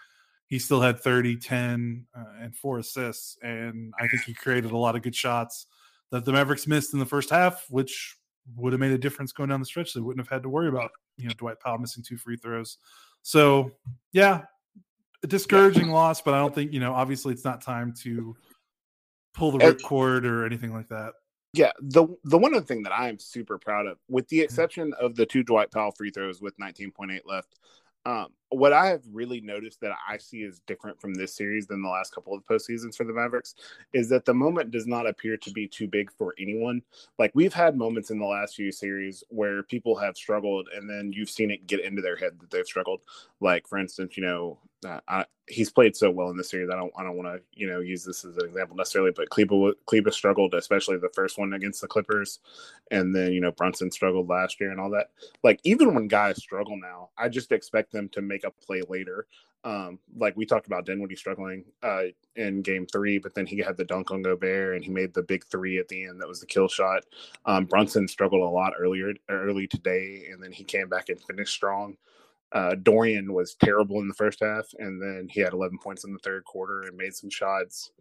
he 0.48 0.60
still 0.60 0.82
had 0.82 1.00
30, 1.00 1.38
10, 1.38 2.06
uh, 2.14 2.24
and 2.42 2.54
four 2.54 2.80
assists, 2.80 3.38
and 3.42 3.94
I 3.98 4.10
think 4.10 4.24
he 4.24 4.34
created 4.34 4.72
a 4.72 4.78
lot 4.78 4.98
of 4.98 5.02
good 5.02 5.16
shots 5.16 5.68
that 6.12 6.26
the 6.26 6.32
Mavericks 6.32 6.68
missed 6.68 6.94
in 6.94 7.00
the 7.00 7.06
first 7.06 7.30
half, 7.30 7.66
which 7.70 8.18
would 8.56 8.74
have 8.74 8.80
made 8.80 8.92
a 8.92 8.98
difference 8.98 9.32
going 9.32 9.50
down 9.50 9.60
the 9.60 9.66
stretch. 9.66 9.94
They 9.94 10.02
wouldn't 10.02 10.26
have 10.26 10.34
had 10.34 10.44
to 10.44 10.50
worry 10.50 10.68
about 10.68 10.92
you 11.18 11.28
know 11.28 11.34
Dwight 11.38 11.60
Powell 11.60 11.78
missing 11.78 12.04
two 12.04 12.18
free 12.18 12.38
throws. 12.38 12.78
So 13.24 13.72
yeah, 14.14 14.44
a 15.24 15.28
discouraging 15.28 15.90
loss, 15.90 16.22
but 16.22 16.34
I 16.34 16.40
don't 16.40 16.54
think 16.54 16.74
you 16.74 16.80
know. 16.80 16.94
Obviously, 16.94 17.34
it's 17.34 17.46
not 17.46 17.62
time 17.62 17.94
to 18.04 18.36
pull 19.34 19.52
the 19.52 19.60
ripcord 19.60 20.26
or 20.26 20.46
anything 20.46 20.74
like 20.74 20.90
that. 20.90 21.14
Yeah, 21.54 21.72
the 21.82 22.08
the 22.24 22.38
one 22.38 22.56
other 22.56 22.66
thing 22.66 22.84
that 22.84 22.94
I 22.94 23.10
am 23.10 23.20
super 23.20 23.58
proud 23.58 23.86
of, 23.86 23.98
with 24.10 24.28
the 24.30 24.42
exception 24.42 24.94
of 25.00 25.16
the 25.16 25.26
two 25.26 25.44
Dwight 25.44 25.72
Powell 25.72 25.92
free 25.92 26.10
throws 26.10 26.42
with 26.42 26.58
19.8 26.58 27.20
left, 27.26 27.60
um, 28.06 28.28
what 28.52 28.74
I 28.74 28.88
have 28.88 29.02
really 29.12 29.40
noticed 29.40 29.80
that 29.80 29.94
I 30.08 30.18
see 30.18 30.40
is 30.40 30.60
different 30.68 31.00
from 31.00 31.14
this 31.14 31.34
series 31.34 31.68
than 31.68 31.82
the 31.82 31.90
last 31.90 32.14
couple 32.14 32.34
of 32.34 32.46
postseasons 32.46 32.96
for 32.96 33.06
the 33.06 33.14
Mavericks 33.14 33.56
is 33.94 34.10
that 34.10 34.26
the 34.26 34.34
moment 34.34 34.72
does 34.72 34.86
not 34.86 35.08
appear 35.08 35.38
to 35.38 35.52
be 35.52 35.68
too 35.68 35.88
big 35.88 36.12
for 36.12 36.36
anyone. 36.38 36.82
Like 37.18 37.32
we've 37.34 37.54
had 37.54 37.78
moments 37.78 38.12
in 38.12 38.20
the 38.20 38.26
last 38.26 38.56
few 38.56 38.72
series 38.72 39.24
where 39.30 39.64
people 39.64 39.96
have 39.98 40.18
struggled, 40.18 40.68
and 40.76 40.90
then 40.90 41.14
you've 41.14 41.30
seen 41.30 41.50
it 41.50 41.66
get 41.66 41.80
into 41.80 42.02
their 42.02 42.18
head 42.18 42.34
that 42.42 42.52
they've 42.52 42.66
struggled. 42.66 43.02
Like 43.40 43.68
for 43.68 43.78
instance, 43.78 44.18
you 44.18 44.24
know, 44.24 44.60
uh, 44.86 45.00
I, 45.08 45.26
he's 45.48 45.72
played 45.72 45.96
so 45.96 46.10
well 46.10 46.30
in 46.30 46.38
this 46.38 46.50
series. 46.50 46.70
I 46.70 46.76
don't 46.76 46.92
I 46.98 47.04
don't 47.04 47.18
want 47.18 47.36
to 47.36 47.42
you 47.54 47.68
know 47.68 47.80
use 47.80 48.04
this 48.04 48.26
as 48.26 48.38
an 48.38 48.46
example 48.46 48.76
necessarily, 48.76 49.12
but 49.16 49.30
Kleber 49.30 49.74
Kleber 49.86 50.12
struggled, 50.12 50.54
especially 50.54 50.98
the 50.98 51.10
first 51.10 51.38
one 51.38 51.54
against 51.54 51.82
the 51.82 51.88
Clippers, 51.88 52.40
and 52.90 53.16
then 53.16 53.34
you 53.34 53.42
know 53.42 53.52
Brunson 53.52 53.92
struggled 53.92 54.30
last 54.30 54.60
year 54.60 54.72
and 54.72 54.80
all 54.80 54.90
that. 54.92 55.12
Like 55.44 55.60
even 55.64 55.94
when 55.94 56.08
guys 56.08 56.38
struggle 56.38 56.78
now, 56.78 57.10
I 57.18 57.30
just 57.30 57.52
expect 57.52 57.92
them 57.92 58.10
to 58.10 58.22
make 58.22 58.44
a 58.44 58.52
play 58.52 58.82
later. 58.88 59.28
Um, 59.64 60.00
like 60.18 60.36
we 60.36 60.48
talked 60.48 60.66
about 60.66 60.88
Dinwiddie 60.88 61.16
struggling 61.16 61.66
uh, 61.84 62.06
in 62.36 62.64
Game 62.64 62.88
Three, 62.88 63.20
but 63.20 63.36
then 63.36 63.46
he 63.46 63.60
had 63.60 63.78
the 63.78 63.86
dunk 63.86 64.10
on 64.10 64.24
Gobert 64.24 64.76
and 64.76 64.84
he 64.84 64.90
made 64.90 65.14
the 65.14 65.22
big 65.22 65.46
three 65.46 65.78
at 65.78 65.88
the 65.88 66.06
end. 66.06 66.20
That 66.20 66.28
was 66.28 66.40
the 66.40 66.48
kill 66.48 66.68
shot. 66.68 67.04
Um, 67.46 67.66
Brunson 67.66 68.08
struggled 68.08 68.42
a 68.42 68.46
lot 68.46 68.74
earlier 68.80 69.14
early 69.30 69.68
today, 69.68 70.30
and 70.32 70.42
then 70.42 70.52
he 70.52 70.64
came 70.64 70.90
back 70.90 71.10
and 71.10 71.22
finished 71.22 71.54
strong. 71.54 71.98
Uh, 72.54 72.76
Dorian 72.76 73.34
was 73.34 73.56
terrible 73.56 74.00
in 74.00 74.08
the 74.08 74.14
first 74.14 74.40
half, 74.42 74.66
and 74.78 75.02
then 75.02 75.28
he 75.30 75.40
had 75.40 75.54
11 75.54 75.78
points 75.80 76.04
in 76.04 76.14
the 76.14 76.20
third 76.20 76.44
quarter 76.44 76.82
and 76.82 76.98
made 76.98 77.14
some 77.14 77.30
shots. 77.30 77.92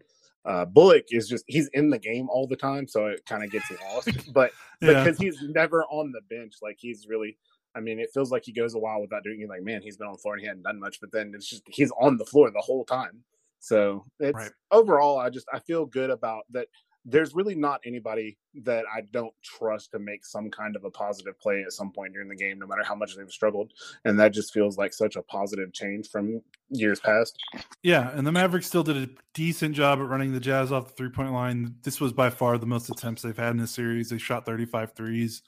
Uh, 0.43 0.65
Bullock 0.65 1.05
is 1.09 1.29
just 1.29 1.45
he's 1.47 1.67
in 1.73 1.89
the 1.89 1.99
game 1.99 2.27
all 2.29 2.47
the 2.47 2.55
time, 2.55 2.87
so 2.87 3.05
it 3.05 3.25
kind 3.25 3.43
of 3.43 3.51
gets 3.51 3.71
lost. 3.93 4.09
But 4.33 4.51
yeah. 4.81 5.03
because 5.03 5.19
he's 5.19 5.41
never 5.43 5.83
on 5.85 6.11
the 6.11 6.21
bench, 6.29 6.55
like 6.61 6.77
he's 6.79 7.07
really. 7.07 7.37
I 7.73 7.79
mean, 7.79 7.99
it 7.99 8.09
feels 8.13 8.31
like 8.31 8.43
he 8.43 8.51
goes 8.51 8.73
a 8.73 8.79
while 8.79 8.99
without 8.99 9.23
doing. 9.23 9.39
it. 9.39 9.47
like, 9.47 9.63
man, 9.63 9.81
he's 9.81 9.95
been 9.95 10.07
on 10.07 10.13
the 10.13 10.19
floor 10.19 10.33
and 10.33 10.41
he 10.41 10.47
hadn't 10.47 10.63
done 10.63 10.77
much. 10.77 10.99
But 10.99 11.13
then 11.13 11.31
it's 11.33 11.47
just 11.47 11.63
he's 11.67 11.91
on 12.01 12.17
the 12.17 12.25
floor 12.25 12.51
the 12.51 12.59
whole 12.59 12.83
time. 12.83 13.23
So 13.59 14.03
it's 14.19 14.35
right. 14.35 14.51
overall, 14.71 15.19
I 15.19 15.29
just 15.29 15.47
I 15.53 15.59
feel 15.59 15.85
good 15.85 16.09
about 16.09 16.43
that 16.49 16.67
there's 17.05 17.33
really 17.33 17.55
not 17.55 17.81
anybody 17.85 18.37
that 18.63 18.85
I 18.93 19.01
don't 19.11 19.33
trust 19.43 19.91
to 19.91 19.99
make 19.99 20.25
some 20.25 20.51
kind 20.51 20.75
of 20.75 20.83
a 20.83 20.91
positive 20.91 21.39
play 21.39 21.63
at 21.63 21.71
some 21.71 21.91
point 21.91 22.13
during 22.13 22.27
the 22.27 22.35
game, 22.35 22.59
no 22.59 22.67
matter 22.67 22.83
how 22.83 22.95
much 22.95 23.15
they've 23.15 23.29
struggled. 23.29 23.71
And 24.05 24.19
that 24.19 24.33
just 24.33 24.53
feels 24.53 24.77
like 24.77 24.93
such 24.93 25.15
a 25.15 25.23
positive 25.23 25.73
change 25.73 26.09
from 26.09 26.41
years 26.69 26.99
past. 26.99 27.37
Yeah, 27.81 28.11
and 28.15 28.25
the 28.25 28.31
Mavericks 28.31 28.67
still 28.67 28.83
did 28.83 28.97
a 28.97 29.09
decent 29.33 29.75
job 29.75 29.99
at 29.99 30.07
running 30.07 30.33
the 30.33 30.39
Jazz 30.39 30.71
off 30.71 30.89
the 30.89 30.93
three 30.93 31.09
point 31.09 31.33
line. 31.33 31.75
This 31.83 31.99
was 31.99 32.13
by 32.13 32.29
far 32.29 32.57
the 32.57 32.65
most 32.67 32.89
attempts 32.89 33.21
they've 33.21 33.37
had 33.37 33.51
in 33.51 33.57
this 33.57 33.71
series. 33.71 34.09
They 34.09 34.17
shot 34.17 34.45
35 34.45 34.93
threes. 34.93 35.41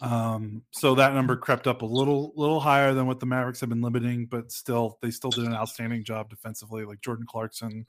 Um, 0.00 0.62
so 0.70 0.94
that 0.94 1.14
number 1.14 1.36
crept 1.36 1.66
up 1.66 1.82
a 1.82 1.86
little 1.86 2.32
little 2.36 2.60
higher 2.60 2.94
than 2.94 3.06
what 3.06 3.20
the 3.20 3.26
Mavericks 3.26 3.60
have 3.60 3.68
been 3.68 3.82
limiting, 3.82 4.26
but 4.26 4.50
still 4.50 4.98
they 5.02 5.10
still 5.10 5.30
did 5.30 5.44
an 5.44 5.54
outstanding 5.54 6.04
job 6.04 6.30
defensively. 6.30 6.84
Like 6.84 7.00
Jordan 7.00 7.26
Clarkson 7.28 7.86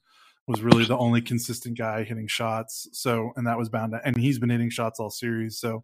was 0.48 0.62
really 0.62 0.86
the 0.86 0.98
only 0.98 1.22
consistent 1.22 1.78
guy 1.78 2.04
hitting 2.04 2.28
shots. 2.28 2.88
So, 2.92 3.32
and 3.36 3.48
that 3.48 3.58
was 3.58 3.70
bound 3.70 3.94
to, 3.94 4.02
and 4.06 4.16
he's 4.16 4.40
been 4.40 4.50
hitting 4.50 4.70
shots 4.70 5.00
all 5.00 5.10
series. 5.10 5.58
So, 5.58 5.84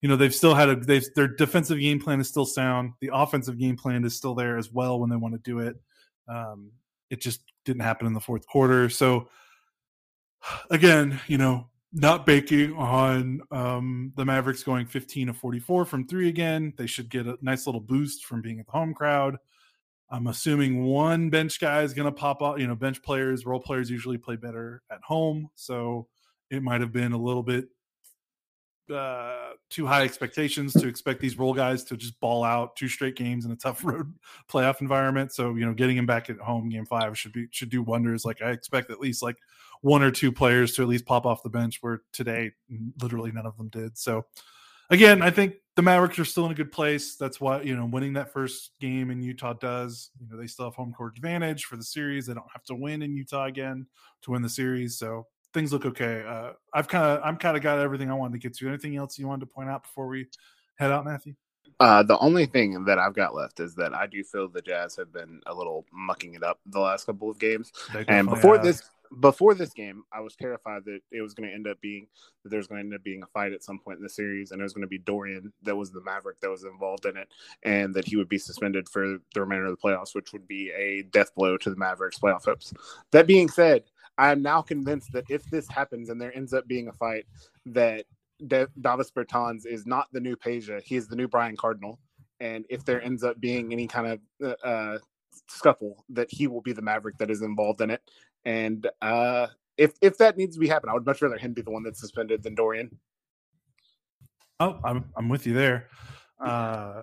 you 0.00 0.08
know, 0.08 0.16
they've 0.16 0.34
still 0.34 0.54
had 0.54 0.68
a, 0.68 0.76
they've, 0.76 1.04
their 1.14 1.28
defensive 1.28 1.78
game 1.78 2.00
plan 2.00 2.20
is 2.20 2.28
still 2.28 2.46
sound. 2.46 2.92
The 3.00 3.10
offensive 3.12 3.58
game 3.58 3.76
plan 3.76 4.04
is 4.04 4.16
still 4.16 4.34
there 4.34 4.58
as 4.58 4.72
well 4.72 4.98
when 4.98 5.10
they 5.10 5.16
want 5.16 5.34
to 5.34 5.40
do 5.40 5.60
it. 5.60 5.76
Um, 6.28 6.72
it 7.10 7.20
just 7.20 7.40
didn't 7.64 7.82
happen 7.82 8.06
in 8.06 8.12
the 8.12 8.20
fourth 8.20 8.46
quarter. 8.46 8.88
So, 8.88 9.28
again, 10.70 11.20
you 11.28 11.38
know, 11.38 11.68
not 11.92 12.26
baking 12.26 12.74
on 12.74 13.42
um, 13.50 14.12
the 14.16 14.24
Mavericks 14.24 14.62
going 14.62 14.86
15 14.86 15.28
of 15.28 15.36
44 15.36 15.84
from 15.84 16.08
three 16.08 16.28
again. 16.28 16.72
They 16.76 16.86
should 16.86 17.10
get 17.10 17.26
a 17.26 17.36
nice 17.42 17.66
little 17.66 17.80
boost 17.80 18.24
from 18.24 18.40
being 18.40 18.58
at 18.58 18.66
the 18.66 18.72
home 18.72 18.94
crowd. 18.94 19.36
I'm 20.12 20.26
assuming 20.26 20.84
one 20.84 21.30
bench 21.30 21.58
guy 21.58 21.82
is 21.82 21.94
going 21.94 22.04
to 22.04 22.12
pop 22.12 22.42
out. 22.42 22.60
You 22.60 22.66
know, 22.66 22.74
bench 22.74 23.02
players, 23.02 23.46
role 23.46 23.60
players 23.60 23.90
usually 23.90 24.18
play 24.18 24.36
better 24.36 24.82
at 24.90 25.00
home, 25.02 25.48
so 25.54 26.06
it 26.50 26.62
might 26.62 26.82
have 26.82 26.92
been 26.92 27.12
a 27.12 27.18
little 27.18 27.42
bit 27.42 27.68
uh, 28.92 29.52
too 29.70 29.86
high 29.86 30.02
expectations 30.02 30.74
to 30.74 30.86
expect 30.86 31.18
these 31.18 31.38
role 31.38 31.54
guys 31.54 31.82
to 31.84 31.96
just 31.96 32.20
ball 32.20 32.44
out 32.44 32.76
two 32.76 32.88
straight 32.88 33.16
games 33.16 33.46
in 33.46 33.52
a 33.52 33.56
tough 33.56 33.82
road 33.84 34.12
playoff 34.50 34.82
environment. 34.82 35.32
So 35.32 35.54
you 35.54 35.64
know, 35.64 35.72
getting 35.72 35.96
him 35.96 36.04
back 36.04 36.28
at 36.28 36.36
home, 36.36 36.68
game 36.68 36.84
five 36.84 37.16
should 37.16 37.32
be 37.32 37.46
should 37.50 37.70
do 37.70 37.82
wonders. 37.82 38.26
Like 38.26 38.42
I 38.42 38.50
expect 38.50 38.90
at 38.90 39.00
least 39.00 39.22
like 39.22 39.38
one 39.80 40.02
or 40.02 40.10
two 40.10 40.30
players 40.30 40.74
to 40.74 40.82
at 40.82 40.88
least 40.88 41.06
pop 41.06 41.24
off 41.24 41.42
the 41.42 41.48
bench, 41.48 41.78
where 41.80 42.02
today 42.12 42.52
literally 43.00 43.32
none 43.32 43.46
of 43.46 43.56
them 43.56 43.68
did. 43.68 43.96
So 43.96 44.26
again, 44.90 45.22
I 45.22 45.30
think 45.30 45.54
the 45.74 45.82
Mavericks 45.82 46.18
are 46.18 46.24
still 46.24 46.46
in 46.46 46.52
a 46.52 46.54
good 46.54 46.72
place. 46.72 47.16
That's 47.16 47.40
why 47.40 47.62
you 47.62 47.76
know 47.76 47.86
winning 47.86 48.12
that 48.14 48.32
first 48.32 48.72
game 48.80 49.10
in 49.10 49.22
Utah 49.22 49.54
does. 49.54 50.10
You 50.20 50.28
know 50.28 50.36
they 50.36 50.46
still 50.46 50.66
have 50.66 50.74
home 50.74 50.92
court 50.92 51.16
advantage 51.16 51.64
for 51.64 51.76
the 51.76 51.84
series. 51.84 52.26
They 52.26 52.34
don't 52.34 52.50
have 52.52 52.64
to 52.64 52.74
win 52.74 53.02
in 53.02 53.14
Utah 53.16 53.46
again 53.46 53.86
to 54.22 54.30
win 54.30 54.42
the 54.42 54.48
series. 54.48 54.98
So 54.98 55.26
things 55.54 55.72
look 55.72 55.86
okay. 55.86 56.24
Uh, 56.26 56.52
I've 56.74 56.88
kind 56.88 57.04
of 57.04 57.20
I'm 57.24 57.36
kind 57.36 57.56
of 57.56 57.62
got 57.62 57.78
everything 57.78 58.10
I 58.10 58.14
wanted 58.14 58.40
to 58.40 58.48
get 58.48 58.56
to. 58.58 58.68
Anything 58.68 58.96
else 58.96 59.18
you 59.18 59.26
wanted 59.26 59.46
to 59.46 59.54
point 59.54 59.70
out 59.70 59.82
before 59.82 60.06
we 60.06 60.26
head 60.76 60.90
out, 60.90 61.04
Matthew? 61.04 61.34
Uh, 61.80 62.02
the 62.02 62.18
only 62.18 62.46
thing 62.46 62.84
that 62.84 62.98
I've 62.98 63.14
got 63.14 63.34
left 63.34 63.58
is 63.58 63.74
that 63.76 63.94
I 63.94 64.06
do 64.06 64.22
feel 64.22 64.48
the 64.48 64.62
Jazz 64.62 64.94
have 64.96 65.12
been 65.12 65.40
a 65.46 65.54
little 65.54 65.84
mucking 65.92 66.34
it 66.34 66.42
up 66.42 66.60
the 66.66 66.78
last 66.78 67.06
couple 67.06 67.30
of 67.30 67.38
games. 67.38 67.72
And 68.08 68.28
before 68.28 68.54
have. 68.54 68.64
this 68.64 68.82
before 69.20 69.54
this 69.54 69.72
game, 69.72 70.04
I 70.12 70.20
was 70.20 70.36
terrified 70.36 70.84
that 70.86 71.00
it 71.10 71.22
was 71.22 71.34
going 71.34 71.48
to 71.48 71.54
end 71.54 71.66
up 71.66 71.80
being 71.80 72.06
that 72.42 72.50
there's 72.50 72.66
going 72.66 72.80
to 72.80 72.84
end 72.84 72.94
up 72.94 73.02
being 73.02 73.22
a 73.22 73.26
fight 73.26 73.52
at 73.52 73.62
some 73.62 73.78
point 73.78 73.98
in 73.98 74.02
the 74.02 74.08
series, 74.08 74.50
and 74.50 74.60
it 74.60 74.62
was 74.62 74.72
going 74.72 74.82
to 74.82 74.88
be 74.88 74.98
Dorian 74.98 75.52
that 75.62 75.76
was 75.76 75.90
the 75.90 76.02
Maverick 76.02 76.40
that 76.40 76.50
was 76.50 76.64
involved 76.64 77.06
in 77.06 77.16
it, 77.16 77.28
and 77.62 77.94
that 77.94 78.06
he 78.06 78.16
would 78.16 78.28
be 78.28 78.38
suspended 78.38 78.88
for 78.88 79.18
the 79.34 79.40
remainder 79.40 79.66
of 79.66 79.72
the 79.72 79.88
playoffs, 79.88 80.14
which 80.14 80.32
would 80.32 80.46
be 80.46 80.70
a 80.70 81.02
death 81.10 81.34
blow 81.34 81.56
to 81.58 81.70
the 81.70 81.76
Mavericks' 81.76 82.18
playoff 82.18 82.44
hopes. 82.44 82.72
That 83.10 83.26
being 83.26 83.48
said, 83.48 83.84
I 84.18 84.32
am 84.32 84.42
now 84.42 84.62
convinced 84.62 85.12
that 85.12 85.30
if 85.30 85.44
this 85.44 85.68
happens 85.68 86.08
and 86.08 86.20
there 86.20 86.36
ends 86.36 86.52
up 86.52 86.66
being 86.66 86.88
a 86.88 86.92
fight, 86.92 87.26
that 87.66 88.06
Davis 88.46 89.10
Bertans 89.10 89.66
is 89.66 89.86
not 89.86 90.08
the 90.12 90.20
new 90.20 90.36
Peja; 90.36 90.82
he 90.82 90.96
is 90.96 91.08
the 91.08 91.16
new 91.16 91.28
Brian 91.28 91.56
Cardinal. 91.56 91.98
And 92.40 92.64
if 92.68 92.84
there 92.84 93.00
ends 93.00 93.22
up 93.22 93.40
being 93.40 93.72
any 93.72 93.86
kind 93.86 94.20
of 94.42 94.56
uh, 94.64 94.66
uh 94.66 94.98
scuffle 95.48 96.04
that 96.10 96.30
he 96.30 96.46
will 96.46 96.60
be 96.60 96.72
the 96.72 96.82
maverick 96.82 97.16
that 97.18 97.30
is 97.30 97.42
involved 97.42 97.80
in 97.80 97.90
it 97.90 98.02
and 98.44 98.88
uh, 99.00 99.48
if 99.76 99.92
if 100.00 100.18
that 100.18 100.36
needs 100.36 100.56
to 100.56 100.60
be 100.60 100.68
happening, 100.68 100.90
I 100.90 100.94
would 100.94 101.06
much 101.06 101.22
rather 101.22 101.38
him 101.38 101.52
be 101.52 101.62
the 101.62 101.70
one 101.70 101.82
that's 101.82 102.00
suspended 102.00 102.42
than 102.42 102.54
Dorian. 102.54 102.98
Oh, 104.60 104.78
I'm 104.84 105.04
I'm 105.16 105.28
with 105.28 105.46
you 105.46 105.54
there. 105.54 105.88
Uh, 106.40 107.02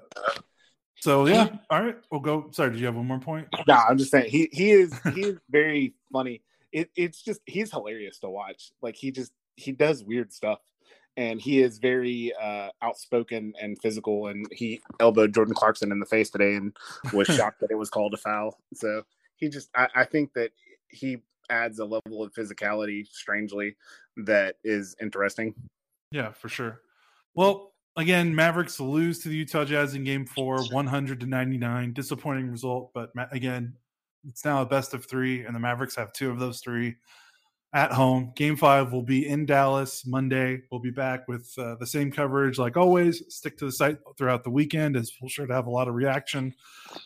so 0.99 1.27
yeah, 1.27 1.49
all 1.69 1.81
right, 1.81 1.97
we'll 2.11 2.21
go. 2.21 2.49
Sorry, 2.51 2.71
did 2.71 2.79
you 2.79 2.85
have 2.85 2.95
one 2.95 3.07
more 3.07 3.19
point? 3.19 3.47
No, 3.67 3.73
I'm 3.73 3.97
just 3.97 4.11
saying 4.11 4.29
he 4.29 4.49
he 4.51 4.71
is 4.71 4.93
he 5.13 5.21
is 5.21 5.37
very 5.49 5.93
funny. 6.11 6.41
It, 6.71 6.89
it's 6.95 7.21
just 7.23 7.41
he's 7.45 7.71
hilarious 7.71 8.19
to 8.19 8.29
watch. 8.29 8.71
Like 8.81 8.95
he 8.95 9.11
just 9.11 9.31
he 9.55 9.71
does 9.71 10.03
weird 10.03 10.31
stuff, 10.33 10.59
and 11.17 11.41
he 11.41 11.61
is 11.61 11.79
very 11.79 12.33
uh, 12.41 12.69
outspoken 12.81 13.53
and 13.59 13.79
physical. 13.81 14.27
And 14.27 14.45
he 14.51 14.81
elbowed 14.99 15.33
Jordan 15.33 15.53
Clarkson 15.53 15.91
in 15.91 15.99
the 15.99 16.05
face 16.05 16.29
today, 16.29 16.55
and 16.55 16.75
was 17.13 17.27
shocked 17.35 17.61
that 17.61 17.71
it 17.71 17.77
was 17.77 17.89
called 17.89 18.13
a 18.13 18.17
foul. 18.17 18.59
So 18.73 19.03
he 19.37 19.49
just 19.49 19.69
I, 19.75 19.87
I 19.95 20.03
think 20.03 20.33
that 20.33 20.51
he 20.89 21.19
adds 21.49 21.79
a 21.79 21.85
level 21.85 22.23
of 22.23 22.33
physicality 22.33 23.07
strangely 23.07 23.75
that 24.17 24.55
is 24.63 24.95
interesting. 25.01 25.53
Yeah, 26.11 26.31
for 26.31 26.49
sure. 26.49 26.81
Well, 27.35 27.73
again, 27.95 28.33
Mavericks 28.33 28.79
lose 28.79 29.19
to 29.19 29.29
the 29.29 29.35
Utah 29.35 29.65
Jazz 29.65 29.95
in 29.95 30.03
game 30.03 30.25
four, 30.25 30.63
100 30.63 31.19
to 31.19 31.25
99. 31.25 31.93
Disappointing 31.93 32.49
result, 32.49 32.91
but 32.93 33.11
again, 33.31 33.73
it's 34.27 34.43
now 34.43 34.61
a 34.61 34.65
best 34.65 34.93
of 34.93 35.05
three, 35.05 35.45
and 35.45 35.55
the 35.55 35.59
Mavericks 35.59 35.95
have 35.95 36.11
two 36.13 36.29
of 36.29 36.39
those 36.39 36.59
three 36.59 36.95
at 37.73 37.91
home. 37.91 38.31
Game 38.35 38.55
five 38.55 38.91
will 38.91 39.03
be 39.03 39.27
in 39.27 39.45
Dallas 39.45 40.05
Monday. 40.05 40.61
We'll 40.71 40.81
be 40.81 40.91
back 40.91 41.27
with 41.27 41.53
uh, 41.57 41.75
the 41.75 41.85
same 41.85 42.11
coverage 42.11 42.57
like 42.57 42.77
always. 42.77 43.23
Stick 43.33 43.57
to 43.59 43.65
the 43.65 43.71
site 43.71 43.99
throughout 44.17 44.43
the 44.43 44.49
weekend 44.49 44.95
as 44.95 45.11
we'll 45.21 45.29
sure 45.29 45.45
to 45.45 45.53
have 45.53 45.67
a 45.67 45.71
lot 45.71 45.87
of 45.87 45.93
reaction 45.93 46.53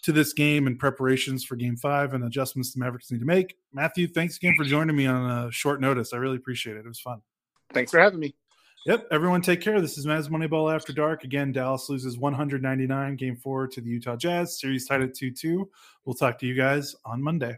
to 0.03 0.11
this 0.11 0.31
game 0.33 0.67
and 0.67 0.79
preparations 0.79 1.43
for 1.43 1.55
game 1.55 1.75
five 1.75 2.13
and 2.13 2.23
adjustments 2.23 2.73
the 2.73 2.79
Mavericks 2.79 3.11
need 3.11 3.19
to 3.19 3.25
make. 3.25 3.57
Matthew, 3.73 4.07
thanks 4.07 4.37
again 4.37 4.53
for 4.57 4.63
joining 4.63 4.95
me 4.95 5.05
on 5.05 5.47
a 5.47 5.51
short 5.51 5.81
notice. 5.81 6.13
I 6.13 6.17
really 6.17 6.37
appreciate 6.37 6.77
it. 6.77 6.85
It 6.85 6.87
was 6.87 6.99
fun. 6.99 7.21
Thanks 7.73 7.91
for 7.91 7.99
having 7.99 8.19
me. 8.19 8.33
Yep. 8.85 9.07
Everyone 9.11 9.41
take 9.41 9.61
care. 9.61 9.79
This 9.79 9.97
is 9.97 10.05
Mavs 10.05 10.29
Moneyball 10.29 10.73
After 10.73 10.91
Dark. 10.91 11.23
Again, 11.23 11.53
Dallas 11.53 11.89
loses 11.89 12.17
199 12.17 13.15
game 13.15 13.37
four 13.37 13.65
to 13.67 13.79
the 13.79 13.89
Utah 13.89 14.17
Jazz. 14.17 14.59
Series 14.59 14.87
tied 14.87 15.01
at 15.01 15.13
2 15.13 15.31
2. 15.31 15.69
We'll 16.05 16.15
talk 16.15 16.37
to 16.39 16.45
you 16.45 16.53
guys 16.53 16.93
on 17.05 17.23
Monday. 17.23 17.57